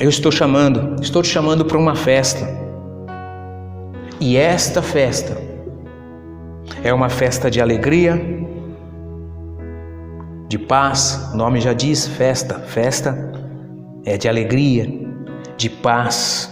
eu 0.00 0.08
estou 0.08 0.32
chamando, 0.32 1.00
estou 1.00 1.22
te 1.22 1.28
chamando 1.28 1.64
para 1.64 1.78
uma 1.78 1.94
festa. 1.94 2.48
E 4.20 4.36
esta 4.36 4.82
festa 4.82 5.40
é 6.82 6.92
uma 6.92 7.08
festa 7.08 7.48
de 7.48 7.60
alegria, 7.60 8.20
de 10.54 10.58
paz. 10.58 11.32
O 11.32 11.36
nome 11.36 11.60
já 11.60 11.72
diz 11.72 12.06
festa. 12.06 12.60
Festa 12.60 13.32
é 14.04 14.16
de 14.16 14.28
alegria, 14.28 14.88
de 15.56 15.68
paz, 15.68 16.48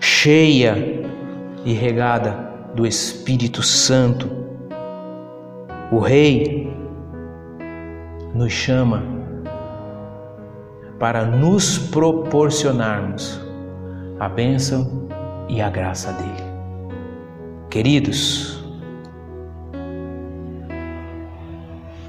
cheia 0.00 1.02
e 1.64 1.72
regada 1.72 2.48
do 2.76 2.86
Espírito 2.86 3.60
Santo. 3.60 4.30
O 5.90 5.98
Rei 5.98 6.72
nos 8.32 8.52
chama 8.52 9.02
para 11.00 11.24
nos 11.24 11.76
proporcionarmos 11.76 13.40
a 14.20 14.28
bênção 14.28 15.08
e 15.48 15.60
a 15.60 15.68
graça 15.68 16.12
dele. 16.12 16.50
Queridos, 17.68 18.49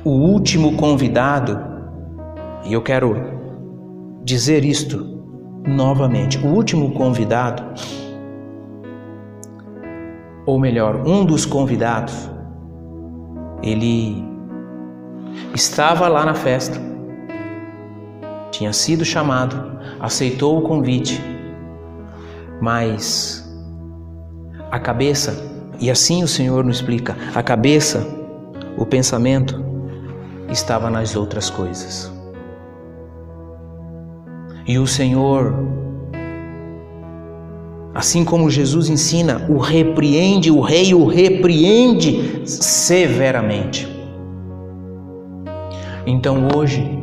o 0.04 0.10
último 0.10 0.76
convidado, 0.78 1.60
e 2.66 2.74
eu 2.74 2.82
quero 2.82 3.16
dizer 4.24 4.66
isto 4.66 5.24
novamente: 5.66 6.38
o 6.38 6.48
último 6.48 6.92
convidado, 6.94 7.64
ou 10.46 10.60
melhor, 10.60 11.08
um 11.08 11.26
dos 11.26 11.46
convidados, 11.46 12.30
ele 13.62 14.24
estava 15.54 16.08
lá 16.08 16.26
na 16.26 16.34
festa 16.34 16.92
tinha 18.62 18.74
sido 18.74 19.04
chamado, 19.04 19.80
aceitou 20.00 20.60
o 20.60 20.62
convite, 20.62 21.20
mas 22.62 23.44
a 24.70 24.78
cabeça, 24.78 25.50
e 25.80 25.90
assim 25.90 26.22
o 26.22 26.28
Senhor 26.28 26.64
nos 26.64 26.76
explica, 26.76 27.18
a 27.34 27.42
cabeça, 27.42 28.06
o 28.78 28.86
pensamento 28.86 29.60
estava 30.52 30.90
nas 30.90 31.16
outras 31.16 31.50
coisas. 31.50 32.12
E 34.68 34.78
o 34.78 34.86
Senhor, 34.86 35.56
assim 37.94 38.24
como 38.24 38.50
Jesus 38.50 38.90
ensina, 38.90 39.46
o 39.50 39.58
repreende, 39.58 40.52
o 40.52 40.62
rei 40.62 40.94
o 40.94 41.06
repreende 41.06 42.48
severamente. 42.48 43.88
Então 46.06 46.48
hoje, 46.56 47.02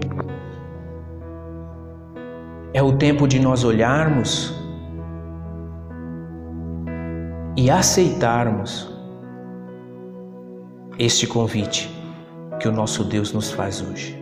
é 2.73 2.83
o 2.83 2.93
tempo 2.93 3.27
de 3.27 3.41
nós 3.41 3.65
olharmos 3.65 4.55
e 7.57 7.71
aceitarmos 7.71 8.89
este 10.99 11.27
convite 11.27 11.98
que 12.59 12.69
o 12.69 12.73
nosso 12.73 13.05
Deus 13.05 13.33
nos 13.33 13.51
faz 13.51 13.81
hoje. 13.81 14.17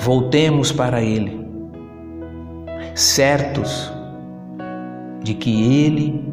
Voltemos 0.00 0.72
para 0.72 1.00
Ele, 1.00 1.46
certos 2.94 3.92
de 5.22 5.34
que 5.34 5.84
Ele 5.84 6.32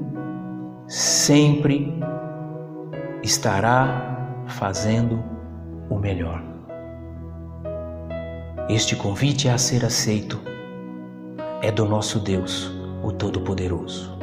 sempre 0.88 2.00
estará 3.24 4.44
fazendo 4.48 5.24
o 5.89 5.98
melhor. 5.98 6.41
Este 8.70 8.96
convite 8.96 9.50
a 9.50 9.58
ser 9.58 9.86
aceito 9.86 10.39
é 11.62 11.72
do 11.72 11.86
nosso 11.86 12.20
Deus, 12.20 12.72
o 13.04 13.12
Todo-Poderoso. 13.12 14.17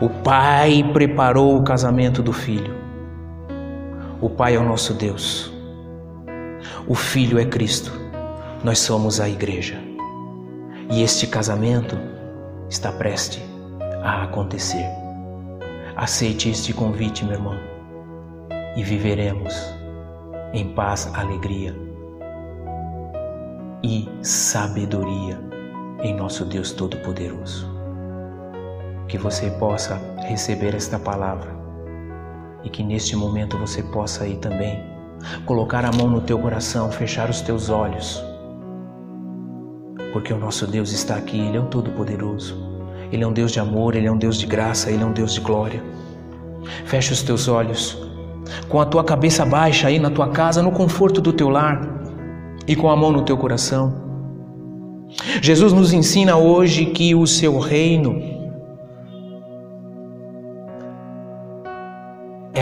O 0.00 0.08
Pai 0.08 0.84
preparou 0.92 1.56
o 1.56 1.62
casamento 1.62 2.22
do 2.22 2.32
Filho. 2.32 2.81
O 4.22 4.30
Pai 4.30 4.54
é 4.54 4.58
o 4.58 4.62
nosso 4.62 4.94
Deus. 4.94 5.52
O 6.86 6.94
Filho 6.94 7.40
é 7.40 7.44
Cristo. 7.44 7.90
Nós 8.62 8.78
somos 8.78 9.18
a 9.18 9.28
igreja. 9.28 9.76
E 10.92 11.02
este 11.02 11.26
casamento 11.26 11.98
está 12.70 12.92
prestes 12.92 13.42
a 14.00 14.22
acontecer. 14.22 14.86
Aceite 15.96 16.48
este 16.48 16.72
convite, 16.72 17.24
meu 17.24 17.34
irmão, 17.34 17.58
e 18.76 18.84
viveremos 18.84 19.52
em 20.52 20.72
paz, 20.72 21.10
alegria 21.14 21.74
e 23.82 24.08
sabedoria 24.22 25.40
em 26.00 26.14
nosso 26.14 26.44
Deus 26.44 26.70
Todo-Poderoso. 26.70 27.68
Que 29.08 29.18
você 29.18 29.50
possa 29.50 30.00
receber 30.28 30.76
esta 30.76 30.96
palavra 30.96 31.61
e 32.64 32.70
que 32.70 32.82
neste 32.82 33.16
momento 33.16 33.58
você 33.58 33.82
possa 33.82 34.24
aí 34.24 34.36
também 34.36 34.82
colocar 35.46 35.84
a 35.84 35.92
mão 35.92 36.08
no 36.08 36.20
teu 36.20 36.38
coração, 36.38 36.90
fechar 36.90 37.30
os 37.30 37.40
teus 37.40 37.70
olhos, 37.70 38.22
porque 40.12 40.32
o 40.32 40.38
nosso 40.38 40.66
Deus 40.66 40.92
está 40.92 41.16
aqui, 41.16 41.38
Ele 41.38 41.56
é 41.56 41.60
o 41.60 41.66
Todo-Poderoso, 41.66 42.56
Ele 43.10 43.24
é 43.24 43.26
um 43.26 43.32
Deus 43.32 43.52
de 43.52 43.60
amor, 43.60 43.94
Ele 43.94 44.06
é 44.06 44.12
um 44.12 44.18
Deus 44.18 44.36
de 44.36 44.46
graça, 44.46 44.90
Ele 44.90 45.02
é 45.02 45.06
um 45.06 45.12
Deus 45.12 45.34
de 45.34 45.40
glória. 45.40 45.82
Feche 46.84 47.12
os 47.12 47.22
teus 47.22 47.48
olhos, 47.48 47.98
com 48.68 48.80
a 48.80 48.86
tua 48.86 49.02
cabeça 49.02 49.44
baixa 49.44 49.88
aí 49.88 49.98
na 49.98 50.10
tua 50.10 50.28
casa, 50.28 50.62
no 50.62 50.70
conforto 50.70 51.20
do 51.20 51.32
teu 51.32 51.48
lar 51.48 51.80
e 52.66 52.76
com 52.76 52.90
a 52.90 52.96
mão 52.96 53.10
no 53.10 53.22
teu 53.22 53.36
coração. 53.36 54.00
Jesus 55.40 55.72
nos 55.72 55.92
ensina 55.92 56.36
hoje 56.36 56.86
que 56.86 57.14
o 57.14 57.26
seu 57.26 57.58
reino 57.58 58.31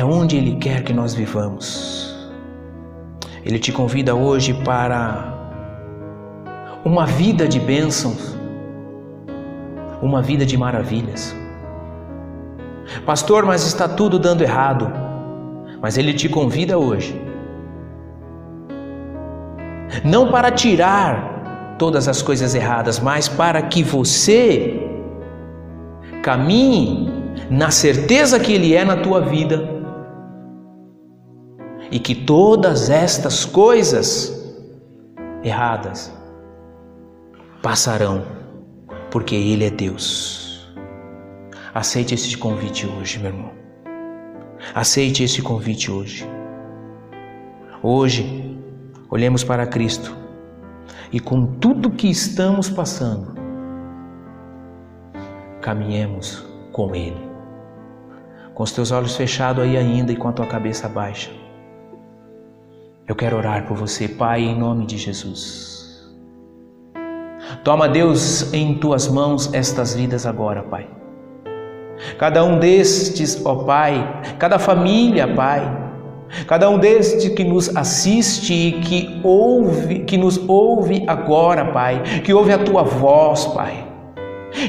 é 0.00 0.04
onde 0.04 0.36
Ele 0.36 0.56
quer 0.56 0.82
que 0.82 0.94
nós 0.94 1.12
vivamos. 1.12 2.16
Ele 3.44 3.58
te 3.58 3.70
convida 3.70 4.14
hoje 4.14 4.54
para 4.64 5.34
uma 6.82 7.04
vida 7.04 7.46
de 7.46 7.60
bênçãos, 7.60 8.34
uma 10.00 10.22
vida 10.22 10.46
de 10.46 10.56
maravilhas. 10.56 11.36
Pastor, 13.04 13.44
mas 13.44 13.66
está 13.66 13.86
tudo 13.86 14.18
dando 14.18 14.40
errado. 14.42 14.90
Mas 15.82 15.98
Ele 15.98 16.14
te 16.14 16.30
convida 16.30 16.78
hoje, 16.78 17.20
não 20.02 20.30
para 20.30 20.50
tirar 20.50 21.76
todas 21.78 22.08
as 22.08 22.22
coisas 22.22 22.54
erradas, 22.54 22.98
mas 22.98 23.28
para 23.28 23.60
que 23.62 23.82
você 23.82 24.78
caminhe 26.22 27.10
na 27.50 27.70
certeza 27.70 28.40
que 28.40 28.52
Ele 28.52 28.74
é 28.74 28.84
na 28.84 28.96
tua 28.96 29.20
vida 29.20 29.79
e 31.90 31.98
que 31.98 32.14
todas 32.14 32.88
estas 32.88 33.44
coisas 33.44 34.36
erradas 35.42 36.12
passarão, 37.62 38.24
porque 39.10 39.34
Ele 39.34 39.64
é 39.64 39.70
Deus. 39.70 40.72
Aceite 41.74 42.14
esse 42.14 42.36
convite 42.36 42.86
hoje, 42.86 43.18
meu 43.18 43.32
irmão. 43.32 43.50
Aceite 44.74 45.24
esse 45.24 45.42
convite 45.42 45.90
hoje. 45.90 46.28
Hoje, 47.82 48.58
olhemos 49.10 49.42
para 49.42 49.66
Cristo 49.66 50.14
e 51.12 51.18
com 51.18 51.46
tudo 51.46 51.90
que 51.90 52.08
estamos 52.08 52.70
passando, 52.70 53.34
caminhemos 55.60 56.44
com 56.72 56.94
Ele. 56.94 57.28
Com 58.54 58.62
os 58.62 58.72
teus 58.72 58.92
olhos 58.92 59.16
fechados 59.16 59.64
aí 59.64 59.76
ainda 59.76 60.12
e 60.12 60.16
com 60.16 60.28
a 60.28 60.32
tua 60.32 60.46
cabeça 60.46 60.88
baixa. 60.88 61.39
Eu 63.10 63.16
quero 63.16 63.36
orar 63.36 63.66
por 63.66 63.76
você, 63.76 64.06
Pai, 64.06 64.40
em 64.40 64.56
nome 64.56 64.86
de 64.86 64.96
Jesus. 64.96 66.08
Toma, 67.64 67.88
Deus, 67.88 68.54
em 68.54 68.74
tuas 68.74 69.08
mãos 69.08 69.52
estas 69.52 69.96
vidas 69.96 70.26
agora, 70.26 70.62
Pai. 70.62 70.88
Cada 72.20 72.44
um 72.44 72.60
destes, 72.60 73.44
ó 73.44 73.64
Pai, 73.64 74.22
cada 74.38 74.60
família, 74.60 75.26
Pai, 75.26 75.60
Cada 76.46 76.70
um 76.70 76.78
destes 76.78 77.28
que 77.34 77.42
nos 77.42 77.76
assiste 77.76 78.54
e 78.54 78.72
que 78.80 79.20
ouve, 79.24 80.04
que 80.04 80.16
nos 80.16 80.38
ouve 80.48 81.02
agora, 81.08 81.72
Pai, 81.72 82.00
que 82.24 82.32
ouve 82.32 82.52
a 82.52 82.58
tua 82.58 82.84
voz, 82.84 83.46
Pai. 83.46 83.88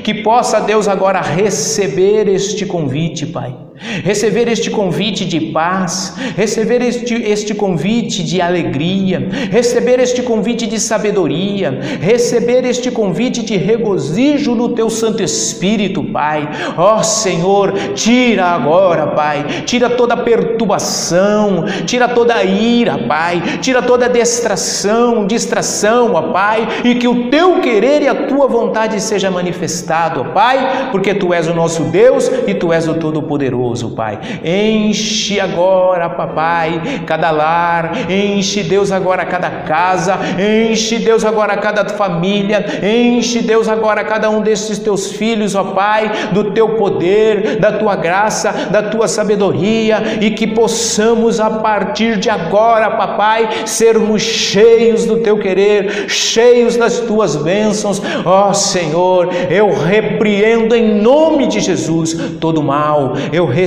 Que 0.04 0.24
possa 0.24 0.60
Deus 0.60 0.88
agora 0.88 1.22
receber 1.22 2.28
este 2.28 2.66
convite, 2.66 3.28
Pai. 3.28 3.56
Receber 4.04 4.48
este 4.48 4.70
convite 4.70 5.26
de 5.26 5.52
paz, 5.52 6.16
receber 6.36 6.82
este, 6.82 7.16
este 7.16 7.54
convite 7.54 8.24
de 8.24 8.42
alegria, 8.42 9.28
receber 9.50 10.00
este 10.00 10.22
convite 10.22 10.68
de 10.68 10.80
sabedoria, 10.80 11.80
receber 12.00 12.66
este 12.66 12.92
convite 12.92 13.44
de 13.44 13.58
regozijo 13.58 14.56
no 14.56 14.70
teu 14.70 14.90
Santo 14.90 15.24
Espírito, 15.24 16.04
Pai. 16.04 16.48
Ó 16.78 16.98
oh, 16.98 17.04
Senhor, 17.04 17.74
tira 17.94 18.46
agora, 18.46 19.08
Pai, 19.08 19.64
tira 19.66 19.90
toda 19.90 20.18
perturbação, 20.18 21.66
tira 21.86 22.08
toda 22.08 22.44
ira, 22.44 22.98
Pai, 23.08 23.42
tira 23.62 23.82
toda 23.82 24.10
distração, 24.10 25.26
distração, 25.26 26.14
ó 26.14 26.32
Pai, 26.32 26.68
e 26.84 26.96
que 26.96 27.08
o 27.08 27.30
teu 27.30 27.60
querer 27.62 28.02
e 28.04 28.08
a 28.08 28.28
tua 28.28 28.48
vontade 28.48 29.00
seja 29.02 29.32
manifestado, 29.32 30.22
ó 30.22 30.24
Pai, 30.26 30.90
porque 30.92 31.14
tu 31.14 31.34
és 31.34 31.48
o 31.48 31.54
nosso 31.54 31.84
Deus 31.86 32.30
e 32.48 32.54
tu 32.54 32.72
és 32.72 32.88
o 32.88 32.94
Todo-Poderoso, 32.96 33.71
Pai. 33.92 34.20
Enche 34.44 35.40
agora, 35.40 36.10
papai, 36.10 37.02
cada 37.06 37.32
lar, 37.32 38.12
enche 38.12 38.64
Deus 38.64 38.92
agora 38.92 39.26
cada 39.26 39.50
casa, 39.50 40.18
enche 40.38 41.00
Deus 41.00 41.24
agora 41.24 41.56
cada 41.58 41.86
família, 41.90 42.66
enche 42.84 43.42
Deus 43.42 43.68
agora 43.68 44.04
cada 44.04 44.30
um 44.30 44.42
desses 44.42 44.78
teus 44.80 45.12
filhos, 45.14 45.56
ó 45.56 45.64
Pai, 45.64 46.12
do 46.34 46.52
teu 46.52 46.70
poder, 46.70 47.60
da 47.60 47.72
tua 47.72 47.96
graça, 47.96 48.52
da 48.70 48.84
tua 48.84 49.08
sabedoria. 49.08 50.20
E 50.20 50.32
que 50.32 50.48
possamos 50.48 51.40
a 51.40 51.50
partir 51.50 52.18
de 52.18 52.30
agora, 52.30 52.92
papai, 52.92 53.50
sermos 53.66 54.22
cheios 54.22 55.06
do 55.06 55.18
teu 55.18 55.38
querer, 55.38 56.10
cheios 56.10 56.76
das 56.76 57.00
tuas 57.00 57.36
bênçãos, 57.36 58.02
ó 58.26 58.52
Senhor, 58.54 59.30
eu 59.50 59.74
repreendo 59.74 60.76
em 60.76 61.02
nome 61.02 61.48
de 61.48 61.60
Jesus 61.60 62.38
todo 62.40 62.62
mal, 62.62 63.14
eu 63.32 63.46
repreendo 63.46 63.61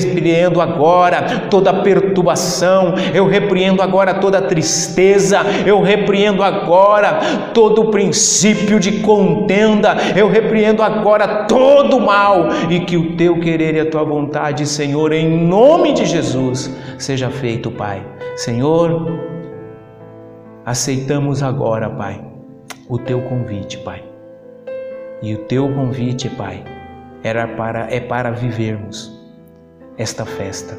agora 0.60 1.48
toda 1.50 1.72
perturbação, 1.82 2.94
eu 3.12 3.26
repreendo 3.26 3.82
agora 3.82 4.14
toda 4.14 4.42
tristeza, 4.42 5.40
eu 5.66 5.82
repreendo 5.82 6.42
agora 6.42 7.20
todo 7.52 7.90
princípio 7.90 8.80
de 8.80 9.00
contenda, 9.00 9.96
eu 10.16 10.28
repreendo 10.28 10.82
agora 10.82 11.44
todo 11.44 12.00
mal 12.00 12.48
e 12.70 12.80
que 12.80 12.96
o 12.96 13.16
teu 13.16 13.38
querer 13.38 13.74
e 13.74 13.80
a 13.80 13.90
tua 13.90 14.04
vontade, 14.04 14.66
Senhor, 14.66 15.12
em 15.12 15.28
nome 15.28 15.92
de 15.92 16.04
Jesus, 16.04 16.74
seja 16.98 17.30
feito, 17.30 17.70
Pai. 17.70 18.02
Senhor, 18.36 19.20
aceitamos 20.64 21.42
agora, 21.42 21.88
Pai, 21.88 22.20
o 22.88 22.98
teu 22.98 23.20
convite, 23.22 23.78
Pai. 23.78 24.02
E 25.22 25.34
o 25.34 25.38
teu 25.38 25.68
convite, 25.72 26.28
Pai, 26.28 26.62
era 27.22 27.48
para 27.48 27.86
é 27.90 28.00
para 28.00 28.30
vivermos 28.30 29.13
esta 29.96 30.24
festa 30.24 30.76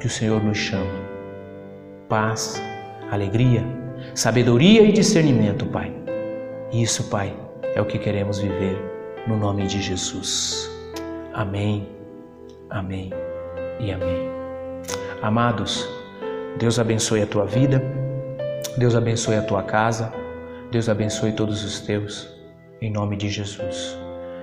que 0.00 0.06
o 0.06 0.10
Senhor 0.10 0.42
nos 0.42 0.58
chama. 0.58 1.06
Paz, 2.08 2.60
alegria, 3.10 3.64
sabedoria 4.14 4.82
e 4.82 4.92
discernimento, 4.92 5.66
Pai. 5.66 5.92
Isso, 6.72 7.08
Pai, 7.10 7.34
é 7.74 7.80
o 7.80 7.86
que 7.86 7.98
queremos 7.98 8.38
viver 8.38 8.76
no 9.26 9.36
nome 9.36 9.66
de 9.66 9.80
Jesus. 9.80 10.70
Amém. 11.32 11.96
Amém 12.70 13.10
e 13.78 13.92
amém. 13.92 14.28
Amados, 15.22 15.88
Deus 16.58 16.78
abençoe 16.78 17.22
a 17.22 17.26
tua 17.26 17.46
vida, 17.46 17.82
Deus 18.76 18.94
abençoe 18.94 19.36
a 19.36 19.42
tua 19.42 19.62
casa, 19.62 20.12
Deus 20.70 20.88
abençoe 20.88 21.32
todos 21.32 21.64
os 21.64 21.80
teus, 21.80 22.28
em 22.80 22.90
nome 22.90 23.16
de 23.16 23.28
Jesus. 23.28 23.96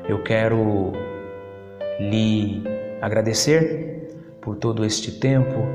Eu 0.08 0.24
quero 0.24 0.94
lhe 2.00 2.64
agradecer 3.02 4.03
por 4.44 4.58
todo 4.58 4.86
este 4.86 5.12
tempo, 5.12 5.66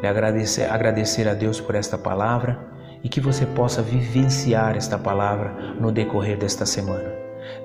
lhe 0.00 0.08
agradecer, 0.08 0.70
agradecer 0.70 1.28
a 1.28 1.34
Deus 1.34 1.60
por 1.60 1.74
esta 1.74 1.98
palavra 1.98 2.58
e 3.02 3.08
que 3.08 3.20
você 3.20 3.44
possa 3.44 3.82
vivenciar 3.82 4.76
esta 4.76 4.98
palavra 4.98 5.54
no 5.78 5.92
decorrer 5.92 6.38
desta 6.38 6.64
semana. 6.64 7.12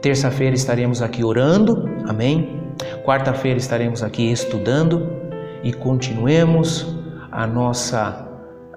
Terça-feira 0.02 0.56
estaremos 0.56 1.02
aqui 1.02 1.24
orando, 1.24 1.90
amém? 2.08 2.74
Quarta-feira 3.06 3.58
estaremos 3.58 4.04
aqui 4.04 4.32
estudando 4.32 5.10
e 5.64 5.72
continuemos 5.74 6.96
a 7.32 7.48
nossa 7.48 8.26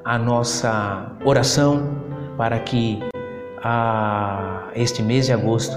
a 0.04 0.18
nossa 0.18 1.12
oração 1.24 2.02
para 2.36 2.58
que 2.58 2.98
a 3.62 4.68
este 4.74 5.00
mês 5.00 5.26
de 5.26 5.32
agosto 5.32 5.76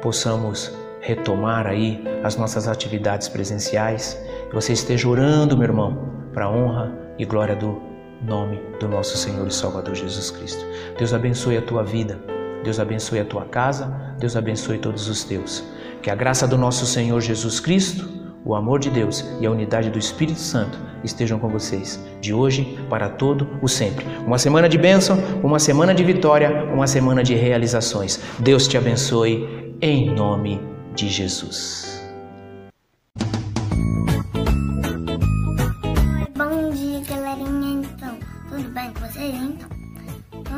possamos 0.00 0.72
retomar 1.00 1.66
aí 1.66 2.02
as 2.24 2.36
nossas 2.36 2.66
atividades 2.66 3.28
presenciais. 3.28 4.18
Você 4.52 4.72
esteja 4.72 5.08
orando, 5.08 5.56
meu 5.56 5.66
irmão, 5.66 5.98
para 6.32 6.44
a 6.44 6.50
honra 6.50 6.92
e 7.18 7.24
glória 7.24 7.56
do 7.56 7.80
nome 8.22 8.60
do 8.78 8.88
nosso 8.88 9.16
Senhor 9.16 9.46
e 9.46 9.52
Salvador 9.52 9.94
Jesus 9.94 10.30
Cristo. 10.30 10.64
Deus 10.96 11.12
abençoe 11.12 11.56
a 11.56 11.62
tua 11.62 11.82
vida, 11.82 12.18
Deus 12.62 12.78
abençoe 12.78 13.20
a 13.20 13.24
tua 13.24 13.44
casa, 13.44 14.14
Deus 14.18 14.36
abençoe 14.36 14.78
todos 14.78 15.08
os 15.08 15.24
teus. 15.24 15.64
Que 16.00 16.10
a 16.10 16.14
graça 16.14 16.46
do 16.46 16.56
nosso 16.56 16.86
Senhor 16.86 17.20
Jesus 17.20 17.58
Cristo, 17.58 18.08
o 18.44 18.54
amor 18.54 18.78
de 18.78 18.90
Deus 18.90 19.24
e 19.40 19.46
a 19.46 19.50
unidade 19.50 19.90
do 19.90 19.98
Espírito 19.98 20.38
Santo 20.38 20.78
estejam 21.02 21.38
com 21.38 21.48
vocês, 21.48 22.00
de 22.20 22.32
hoje 22.32 22.78
para 22.88 23.08
todo 23.08 23.48
o 23.60 23.68
sempre. 23.68 24.06
Uma 24.24 24.38
semana 24.38 24.68
de 24.68 24.78
bênção, 24.78 25.18
uma 25.42 25.58
semana 25.58 25.92
de 25.92 26.04
vitória, 26.04 26.64
uma 26.72 26.86
semana 26.86 27.22
de 27.22 27.34
realizações. 27.34 28.20
Deus 28.38 28.68
te 28.68 28.78
abençoe 28.78 29.74
em 29.80 30.14
nome 30.14 30.60
de 30.94 31.08
Jesus. 31.08 32.05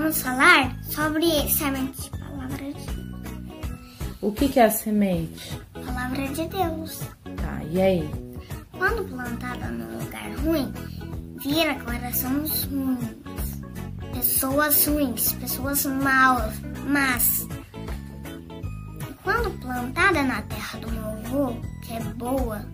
Vamos 0.09 0.23
falar 0.23 0.75
sobre 0.85 1.27
semente 1.51 2.05
de 2.05 2.11
palavra 2.19 2.57
de 2.57 2.73
Deus. 2.73 4.17
O 4.23 4.33
que, 4.33 4.49
que 4.49 4.59
é 4.59 4.65
a 4.65 4.71
semente? 4.71 5.61
Palavra 5.75 6.27
de 6.29 6.47
Deus. 6.47 7.01
Tá, 7.37 7.63
e 7.71 7.79
aí? 7.79 8.11
Quando 8.73 9.05
plantada 9.05 9.67
num 9.67 9.99
lugar 9.99 10.35
ruim, 10.39 10.73
vira 11.43 11.75
corações 11.81 12.65
ruins. 12.65 13.61
Pessoas 14.15 14.87
ruins, 14.87 15.33
pessoas 15.35 15.85
maus, 15.85 16.55
mas 16.87 17.47
quando 19.23 19.51
plantada 19.61 20.23
na 20.23 20.41
terra 20.41 20.79
do 20.79 20.91
meu 20.91 21.05
avô, 21.05 21.53
que 21.83 21.93
é 21.93 22.01
boa 22.15 22.65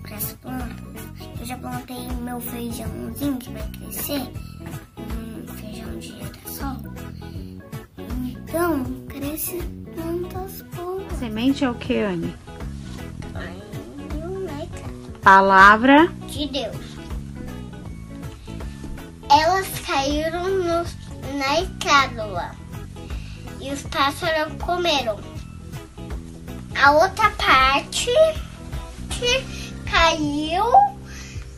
para 0.00 0.16
as 0.16 0.32
plantas, 0.32 0.94
eu 1.40 1.44
já 1.44 1.58
plantei 1.58 2.08
meu 2.22 2.40
feijãozinho 2.40 3.36
que 3.36 3.50
vai 3.50 3.68
crescer, 3.68 4.32
Então, 8.50 8.84
cresce 9.08 9.62
plantas 9.94 10.62
boas. 10.74 11.18
Semente 11.20 11.64
é 11.64 11.70
o 11.70 11.74
que, 11.76 11.98
Anne? 12.00 12.34
Palavra 15.22 16.08
de 16.26 16.48
Deus. 16.48 16.76
Elas 19.30 19.68
caíram 19.86 20.48
no, 20.48 21.38
na 21.38 21.60
estrada 21.60 22.50
e 23.60 23.72
os 23.72 23.82
pássaros 23.82 24.52
comeram. 24.60 25.20
A 26.74 26.90
outra 26.90 27.30
parte 27.30 28.10
que 29.10 29.44
caiu 29.88 30.64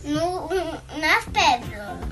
no, 0.04 0.46
nas 1.00 1.24
pedras. 1.24 2.11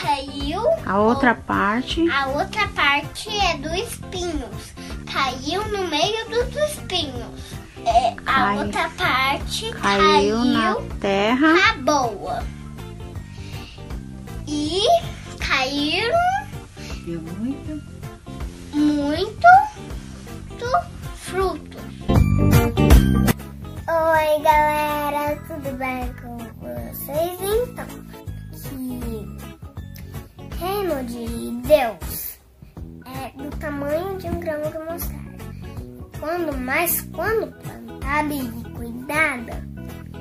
Caiu. 0.00 0.62
a 0.86 0.98
outra 0.98 1.34
parte. 1.34 2.08
A 2.10 2.26
outra 2.28 2.66
parte 2.68 3.28
é 3.28 3.56
dos 3.58 3.72
espinhos. 3.72 4.72
Caiu 5.12 5.66
no 5.68 5.88
meio 5.88 6.28
dos 6.28 6.56
espinhos. 6.70 7.40
É, 7.84 8.08
a 8.26 8.32
Cai- 8.32 8.58
outra 8.58 8.90
parte 8.90 9.70
Caiu 9.72 10.44
na 10.44 10.76
terra. 11.00 11.52
na 11.54 11.72
boa. 11.82 12.42
E 14.46 14.80
caíram 15.38 16.18
Deu 17.06 17.20
muito. 17.20 17.82
muito 18.74 19.46
do 20.58 21.16
fruto. 21.16 21.78
Oi, 23.88 24.42
galera, 24.42 25.36
tudo 25.46 25.76
bem 25.78 26.12
com 26.20 26.39
Mais 36.70 37.00
quando 37.00 37.52
plantada 37.64 38.32
e 38.32 38.48
cuidada, 38.76 39.68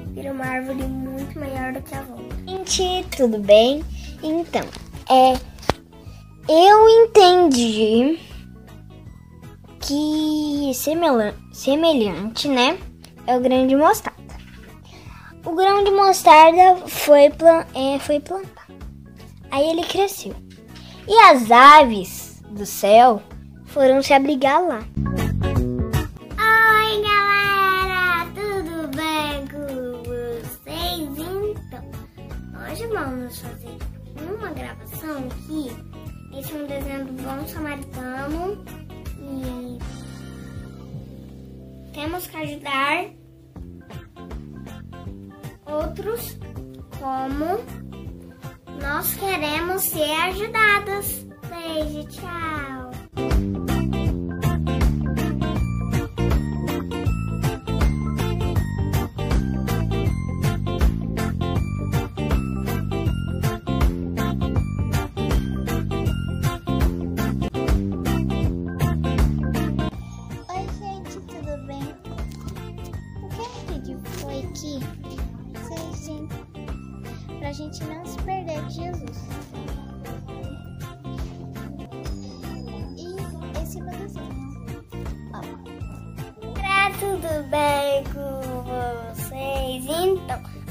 vira 0.08 0.32
uma 0.32 0.44
árvore 0.44 0.82
muito 0.82 1.40
maior 1.40 1.74
do 1.74 1.82
que 1.84 1.94
a 1.94 2.02
outra. 2.02 2.38
Gente, 2.48 3.06
tudo 3.16 3.38
bem? 3.38 3.86
Então, 4.24 4.64
é 5.12 5.38
eu 6.52 6.90
entendi 6.90 8.20
que 9.80 10.72
semelhante, 11.54 12.48
né? 12.48 12.80
É 13.28 13.38
o 13.38 13.42
grande 13.42 13.76
mostarda. 13.76 14.20
o 15.46 15.54
grão 15.54 15.84
de 15.84 15.92
mostarda 15.92 16.78
foi, 16.88 17.30
plan 17.30 17.64
é, 17.76 18.00
foi 18.00 18.20
plantado. 18.20 18.74
Aí 19.52 19.70
ele 19.70 19.84
cresceu. 19.84 20.34
E 21.08 21.14
as 21.14 21.52
aves 21.52 22.42
do 22.50 22.66
céu 22.66 23.22
foram 23.68 24.02
se 24.02 24.14
abrigar 24.14 24.64
lá. 24.64 24.84
Vamos 33.30 33.40
fazer 33.40 33.78
uma 34.28 34.50
gravação 34.50 35.28
aqui. 35.28 35.70
Esse 36.38 36.52
é 36.52 36.56
um 36.56 36.68
desenho 36.68 37.06
do 37.06 37.14
Bom 37.22 37.48
Samaritano 37.48 38.66
e 39.20 39.78
temos 41.94 42.26
que 42.28 42.38
ajudar 42.38 43.06
outros 45.66 46.40
como 47.00 47.60
nós 48.82 49.14
queremos 49.16 49.84
ser 49.84 50.12
ajudados. 50.12 51.28
Beijo, 51.50 52.08
tchau. 52.10 53.69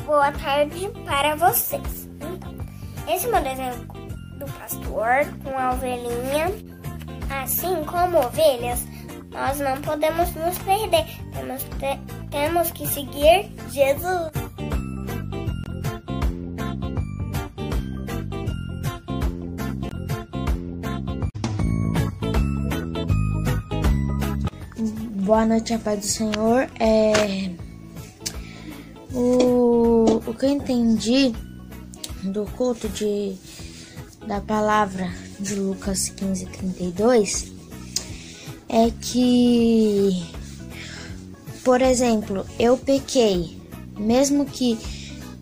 Boa 0.08 0.32
tarde 0.32 0.88
para 1.04 1.36
vocês. 1.36 2.08
Então, 2.18 2.54
esse 3.14 3.26
é 3.26 3.28
o 3.28 3.32
meu 3.32 3.42
desenho 3.42 3.74
do 4.38 4.46
pastor 4.58 5.26
com 5.44 5.58
a 5.58 5.72
ovelhinha. 5.72 6.46
Assim 7.42 7.84
como 7.84 8.16
ovelhas, 8.18 8.86
nós 9.30 9.60
não 9.60 9.78
podemos 9.82 10.34
nos 10.34 10.56
perder. 10.60 11.04
Temos, 11.34 11.62
te- 11.62 12.00
temos 12.30 12.70
que 12.70 12.86
seguir 12.86 13.52
Jesus. 13.70 14.30
Boa 25.24 25.44
noite, 25.44 25.74
a 25.74 25.78
paz 25.78 25.98
do 26.00 26.06
Senhor. 26.06 26.68
É, 26.80 27.50
que 30.38 30.46
eu 30.46 30.50
entendi 30.50 31.34
do 32.22 32.44
culto 32.56 32.88
de, 32.88 33.34
da 34.26 34.40
palavra 34.40 35.12
de 35.40 35.56
Lucas 35.56 36.08
15, 36.08 36.46
32 36.46 37.52
é 38.68 38.90
que, 39.00 40.22
por 41.64 41.82
exemplo, 41.82 42.46
eu 42.58 42.76
pequei. 42.76 43.58
Mesmo 43.98 44.44
que 44.44 44.78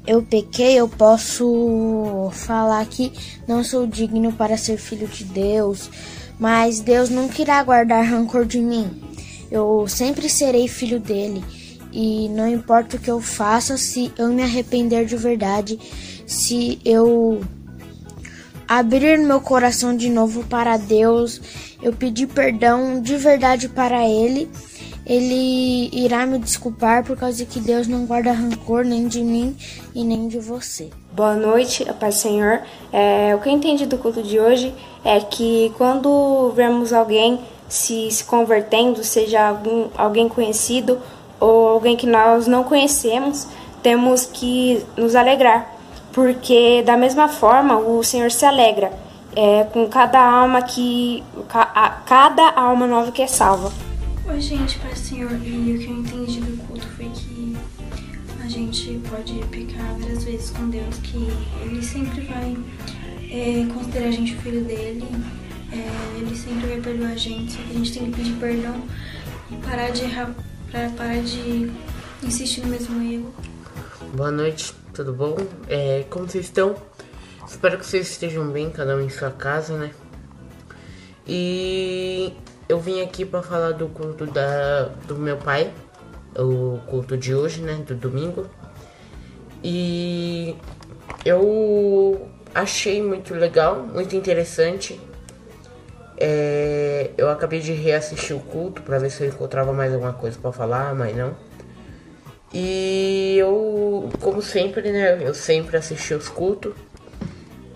eu 0.07 0.23
pequei, 0.23 0.77
eu 0.77 0.89
posso 0.89 2.31
falar 2.33 2.87
que 2.87 3.13
não 3.47 3.63
sou 3.63 3.87
digno 3.87 4.33
para 4.33 4.57
ser 4.57 4.79
filho 4.79 5.09
de 5.09 5.25
Deus, 5.25 5.91
mas 6.39 6.81
Deus 6.81 7.11
nunca 7.11 7.43
irá 7.43 7.63
guardar 7.63 8.05
rancor 8.05 8.47
de 8.47 8.61
mim. 8.61 8.89
Eu 9.51 9.87
sempre 9.89 10.29
serei 10.29 10.69
filho 10.69 10.99
dele. 10.99 11.45
E 11.99 12.29
não 12.29 12.47
importa 12.47 12.99
o 12.99 13.01
que 13.01 13.11
eu 13.11 13.23
faça, 13.23 13.79
se 13.79 14.13
eu 14.19 14.29
me 14.29 14.43
arrepender 14.43 15.07
de 15.07 15.17
verdade, 15.17 15.79
se 16.27 16.79
eu 16.85 17.41
abrir 18.69 19.19
meu 19.19 19.41
coração 19.41 19.97
de 19.97 20.11
novo 20.11 20.45
para 20.45 20.77
Deus, 20.77 21.41
eu 21.83 21.95
pedir 21.95 22.27
perdão 22.27 23.01
de 23.01 23.17
verdade 23.17 23.67
para 23.67 24.07
Ele, 24.07 24.47
Ele 25.07 25.89
irá 25.91 26.27
me 26.27 26.39
desculpar 26.39 27.03
por 27.03 27.17
causa 27.17 27.47
que 27.47 27.61
Deus 27.61 27.87
não 27.87 28.05
guarda 28.05 28.31
rancor 28.31 28.85
nem 28.85 29.09
de 29.09 29.23
mim 29.23 29.57
e 29.95 30.05
nem 30.05 30.29
de 30.29 30.39
você. 30.39 30.91
Boa 31.13 31.35
noite, 31.35 31.83
do 31.83 32.13
Senhor. 32.13 32.61
É, 32.93 33.35
o 33.35 33.41
que 33.41 33.49
eu 33.49 33.55
entendi 33.55 33.87
do 33.87 33.97
culto 33.97 34.23
de 34.23 34.39
hoje 34.39 34.75
é 35.03 35.19
que 35.21 35.73
quando 35.79 36.53
vemos 36.55 36.93
alguém 36.93 37.41
se, 37.71 38.11
se 38.11 38.25
convertendo, 38.25 39.03
seja 39.03 39.49
algum, 39.49 39.89
alguém 39.97 40.29
conhecido 40.29 41.01
ou 41.41 41.69
alguém 41.69 41.97
que 41.97 42.07
nós 42.07 42.47
não 42.47 42.65
conhecemos, 42.65 43.47
temos 43.83 44.27
que 44.27 44.85
nos 44.97 45.15
alegrar, 45.15 45.71
porque 46.13 46.83
da 46.85 46.97
mesma 46.97 47.29
forma 47.29 47.79
o 47.79 48.03
Senhor 48.03 48.31
se 48.31 48.45
alegra 48.45 48.93
é, 49.37 49.65
com 49.65 49.87
cada 49.87 50.19
alma 50.19 50.63
que 50.63 51.23
cada 52.07 52.51
alma 52.53 52.87
nova 52.87 53.13
que 53.13 53.23
é 53.23 53.27
salva. 53.27 53.71
Oi, 54.29 54.41
gente, 54.41 54.79
Pai 54.79 54.97
Senhor, 54.97 55.31
e 55.33 55.77
o 55.77 55.79
que 55.79 55.87
eu 55.87 55.99
entendi 55.99 56.41
do 56.41 56.57
culto 56.67 56.87
foi 56.97 57.09
que 57.11 57.57
a 58.43 58.49
gente 58.49 59.01
pode 59.09 59.35
pecar 59.51 59.95
várias 60.01 60.25
vezes 60.25 60.51
com 60.51 60.69
Deus, 60.69 60.97
que 61.03 61.29
Ele 61.63 61.83
sempre 61.83 62.23
vai 62.23 62.57
é, 63.31 63.67
considerar 63.73 64.09
a 64.09 64.11
gente 64.11 64.35
filho 64.37 64.65
dele, 64.65 65.07
é, 65.71 66.19
Ele 66.19 66.35
sempre 66.35 66.67
vai 66.67 66.81
perdoar 66.81 67.11
a 67.11 67.17
gente, 67.17 67.53
só 67.53 67.59
que 67.59 67.71
a 67.71 67.75
gente 67.75 67.93
tem 67.93 68.11
que 68.11 68.17
pedir 68.17 68.33
perdão 68.35 68.83
e 69.51 69.57
parar 69.57 69.91
de 69.91 70.03
errar, 70.03 70.35
pra 70.71 70.91
parar 70.91 71.23
de 71.23 71.71
insistir 72.23 72.61
no 72.63 72.69
mesmo 72.69 73.03
erro. 73.03 73.35
Boa 74.15 74.31
noite, 74.31 74.75
tudo 74.93 75.13
bom? 75.13 75.37
É, 75.69 76.05
como 76.11 76.29
vocês 76.29 76.47
estão? 76.47 76.75
Espero 77.47 77.79
que 77.79 77.87
vocês 77.87 78.11
estejam 78.11 78.49
bem, 78.49 78.71
cada 78.71 78.97
um 78.97 79.01
em 79.01 79.09
sua 79.09 79.31
casa, 79.31 79.77
né? 79.79 79.91
E 81.27 82.33
eu 82.69 82.81
vim 82.81 83.01
aqui 83.01 83.25
para 83.25 83.43
falar 83.43 83.73
do 83.73 83.89
culto 83.89 84.27
da, 84.27 84.85
do 85.07 85.17
meu 85.17 85.37
pai, 85.37 85.73
o 86.37 86.79
culto 86.87 87.17
de 87.17 87.35
hoje, 87.35 87.63
né? 87.63 87.75
Do 87.87 87.95
domingo. 87.95 88.47
E 89.63 90.57
eu 91.25 92.29
achei 92.55 93.03
muito 93.03 93.35
legal, 93.35 93.87
muito 93.87 94.17
interessante. 94.17 95.01
É, 96.19 97.11
eu 97.17 97.29
acabei 97.29 97.61
de 97.61 97.73
reassistir 97.73 98.35
o 98.35 98.41
culto 98.41 98.83
para 98.83 98.99
ver 98.99 99.11
se 99.11 99.23
eu 99.23 99.29
encontrava 99.29 99.73
mais 99.73 99.93
alguma 99.93 100.13
coisa 100.13 100.39
para 100.39 100.53
falar, 100.53 100.95
mas 100.95 101.15
não. 101.17 101.37
E 102.53 103.37
eu, 103.39 104.09
como 104.21 104.41
sempre, 104.41 104.91
né? 104.91 105.19
Eu 105.21 105.35
sempre 105.35 105.77
assisti 105.77 106.15
os 106.15 106.29
cultos. 106.29 106.75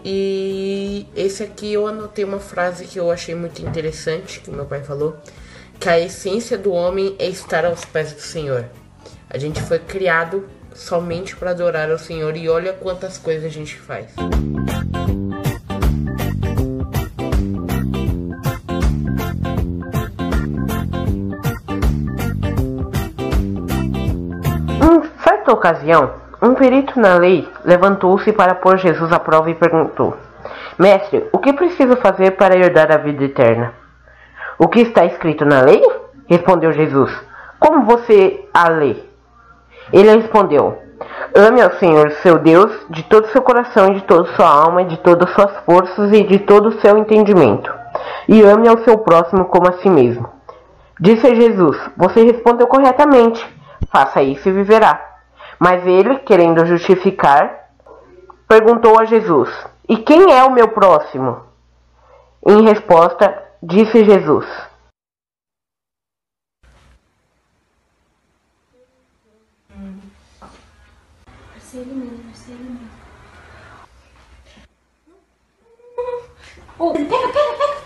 E 0.03 1.07
esse 1.15 1.43
aqui 1.43 1.73
eu 1.73 1.87
anotei 1.87 2.25
uma 2.25 2.39
frase 2.39 2.87
que 2.87 2.99
eu 2.99 3.11
achei 3.11 3.35
muito 3.35 3.61
interessante, 3.61 4.41
que 4.41 4.51
meu 4.51 4.65
pai 4.65 4.83
falou, 4.83 5.19
que 5.79 5.89
a 5.89 6.01
essência 6.01 6.57
do 6.57 6.73
homem 6.73 7.15
é 7.19 7.27
estar 7.27 7.67
aos 7.67 7.85
pés 7.85 8.13
do 8.13 8.21
Senhor. 8.21 8.65
A 9.29 9.37
gente 9.37 9.61
foi 9.61 9.79
criado 9.79 10.49
somente 10.75 11.37
para 11.37 11.51
adorar 11.51 11.91
ao 11.91 11.99
Senhor 11.99 12.35
e 12.37 12.49
olha 12.49 12.73
quantas 12.73 13.19
coisas 13.19 13.45
a 13.45 13.49
gente 13.49 13.77
faz. 13.77 14.07
Ocasião, 25.61 26.13
um 26.41 26.55
perito 26.55 26.99
na 26.99 27.17
lei 27.17 27.47
levantou-se 27.65 28.33
para 28.33 28.55
pôr 28.55 28.79
Jesus 28.79 29.13
à 29.13 29.21
prova 29.21 29.51
e 29.51 29.55
perguntou: 29.55 30.17
Mestre, 30.79 31.29
o 31.33 31.39
que 31.39 31.53
preciso 31.53 31.97
fazer 31.97 32.33
para 32.33 32.57
herdar 32.57 32.91
a 32.91 32.97
vida 32.97 33.25
eterna? 33.25 33.75
O 34.59 34.67
que 34.67 34.81
está 34.81 35.05
escrito 35.05 35.45
na 35.45 35.61
lei? 35.61 35.83
Respondeu 36.27 36.73
Jesus. 36.73 37.13
Como 37.59 37.85
você 37.85 38.49
a 38.55 38.71
lê? 38.71 38.97
Ele 39.93 40.17
respondeu: 40.17 40.79
Ame 41.37 41.61
ao 41.61 41.73
Senhor 41.73 42.11
seu 42.23 42.39
Deus 42.39 42.73
de 42.89 43.03
todo 43.03 43.25
o 43.25 43.29
seu 43.29 43.43
coração, 43.43 43.93
de 43.93 44.01
toda 44.03 44.33
sua 44.35 44.49
alma, 44.49 44.85
de 44.85 44.97
todas 44.99 45.29
as 45.29 45.35
suas 45.35 45.57
forças 45.67 46.11
e 46.13 46.25
de 46.25 46.39
todo 46.39 46.71
o 46.71 46.81
seu 46.81 46.97
entendimento. 46.97 47.71
E 48.27 48.43
ame 48.43 48.67
ao 48.67 48.79
seu 48.79 48.97
próximo 48.99 49.45
como 49.45 49.69
a 49.69 49.73
si 49.75 49.91
mesmo. 49.91 50.27
Disse 50.99 51.35
Jesus: 51.35 51.77
Você 51.99 52.25
respondeu 52.25 52.67
corretamente. 52.67 53.47
Faça 53.91 54.23
isso 54.23 54.49
e 54.49 54.53
viverá. 54.53 55.10
Mas 55.61 55.87
ele, 55.87 56.21
querendo 56.21 56.65
justificar, 56.65 57.71
perguntou 58.49 58.99
a 58.99 59.05
Jesus: 59.05 59.51
E 59.87 59.99
quem 59.99 60.33
é 60.33 60.43
o 60.43 60.51
meu 60.51 60.69
próximo? 60.69 61.43
Em 62.47 62.63
resposta, 62.63 63.47
disse 63.63 64.03
Jesus. 64.03 64.47
Ô, 76.79 76.93
pega, 76.95 77.09
pega, 77.09 77.53
pega. 77.59 77.81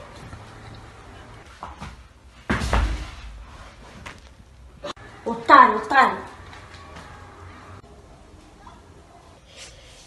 Otário, 5.27 5.77
otário. 5.79 6.34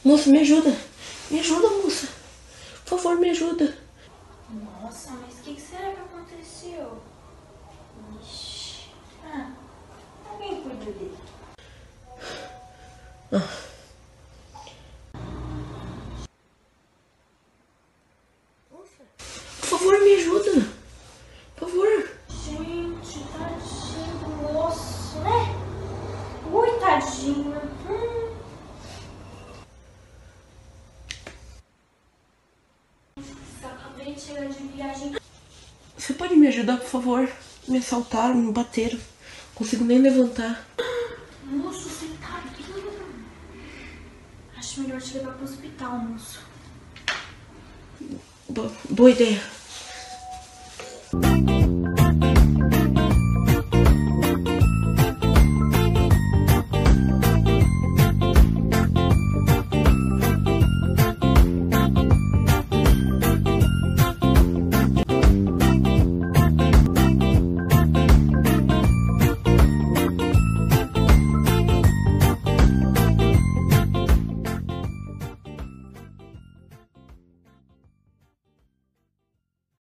Moça, 0.07 0.29
me 0.29 0.39
ajuda. 0.39 0.73
Me 1.29 1.41
ajuda, 1.41 1.69
moça. 1.83 2.07
Por 2.85 2.97
favor, 2.97 3.19
me 3.19 3.29
ajuda. 3.29 3.77
Nossa, 4.81 5.11
mas 5.11 5.39
o 5.39 5.41
que, 5.41 5.55
que 5.55 5.59
será 5.61 5.91
que 5.91 5.99
aconteceu? 5.99 6.97
Ixi. 8.23 8.85
Ah, 9.25 9.51
alguém 10.31 10.61
cuida 10.61 10.85
dele. 10.85 11.17
Por 19.59 19.79
favor, 19.79 19.99
me 19.99 20.15
ajuda. 20.15 20.67
Por 21.57 21.67
favor. 21.67 22.09
Gente, 22.29 23.25
tadinho 23.33 24.19
do 24.23 24.53
moço, 24.53 25.17
né? 25.17 25.53
Ui, 26.49 26.79
tadinho. 26.79 27.61
Hum. 27.89 28.27
Acabei 33.63 34.13
de 34.13 34.21
chegar 34.21 34.47
de 34.47 34.63
viagem. 34.63 35.15
Você 35.97 36.13
pode 36.13 36.35
me 36.35 36.47
ajudar, 36.47 36.77
por 36.77 36.86
favor? 37.01 37.29
Me 37.67 37.77
assaltaram, 37.79 38.35
me 38.35 38.51
bateram. 38.51 38.97
Não 38.97 39.55
consigo 39.55 39.83
nem 39.83 39.99
levantar. 39.99 40.65
Moço, 41.43 41.89
você 41.89 42.07
tá 42.21 42.41
vindo? 42.57 42.91
Acho 44.57 44.81
melhor 44.81 45.01
te 45.01 45.17
levar 45.17 45.33
pro 45.33 45.45
hospital, 45.45 45.97
moço. 45.99 46.39
Bo- 48.49 48.71
boa 48.89 49.11
ideia. 49.11 49.41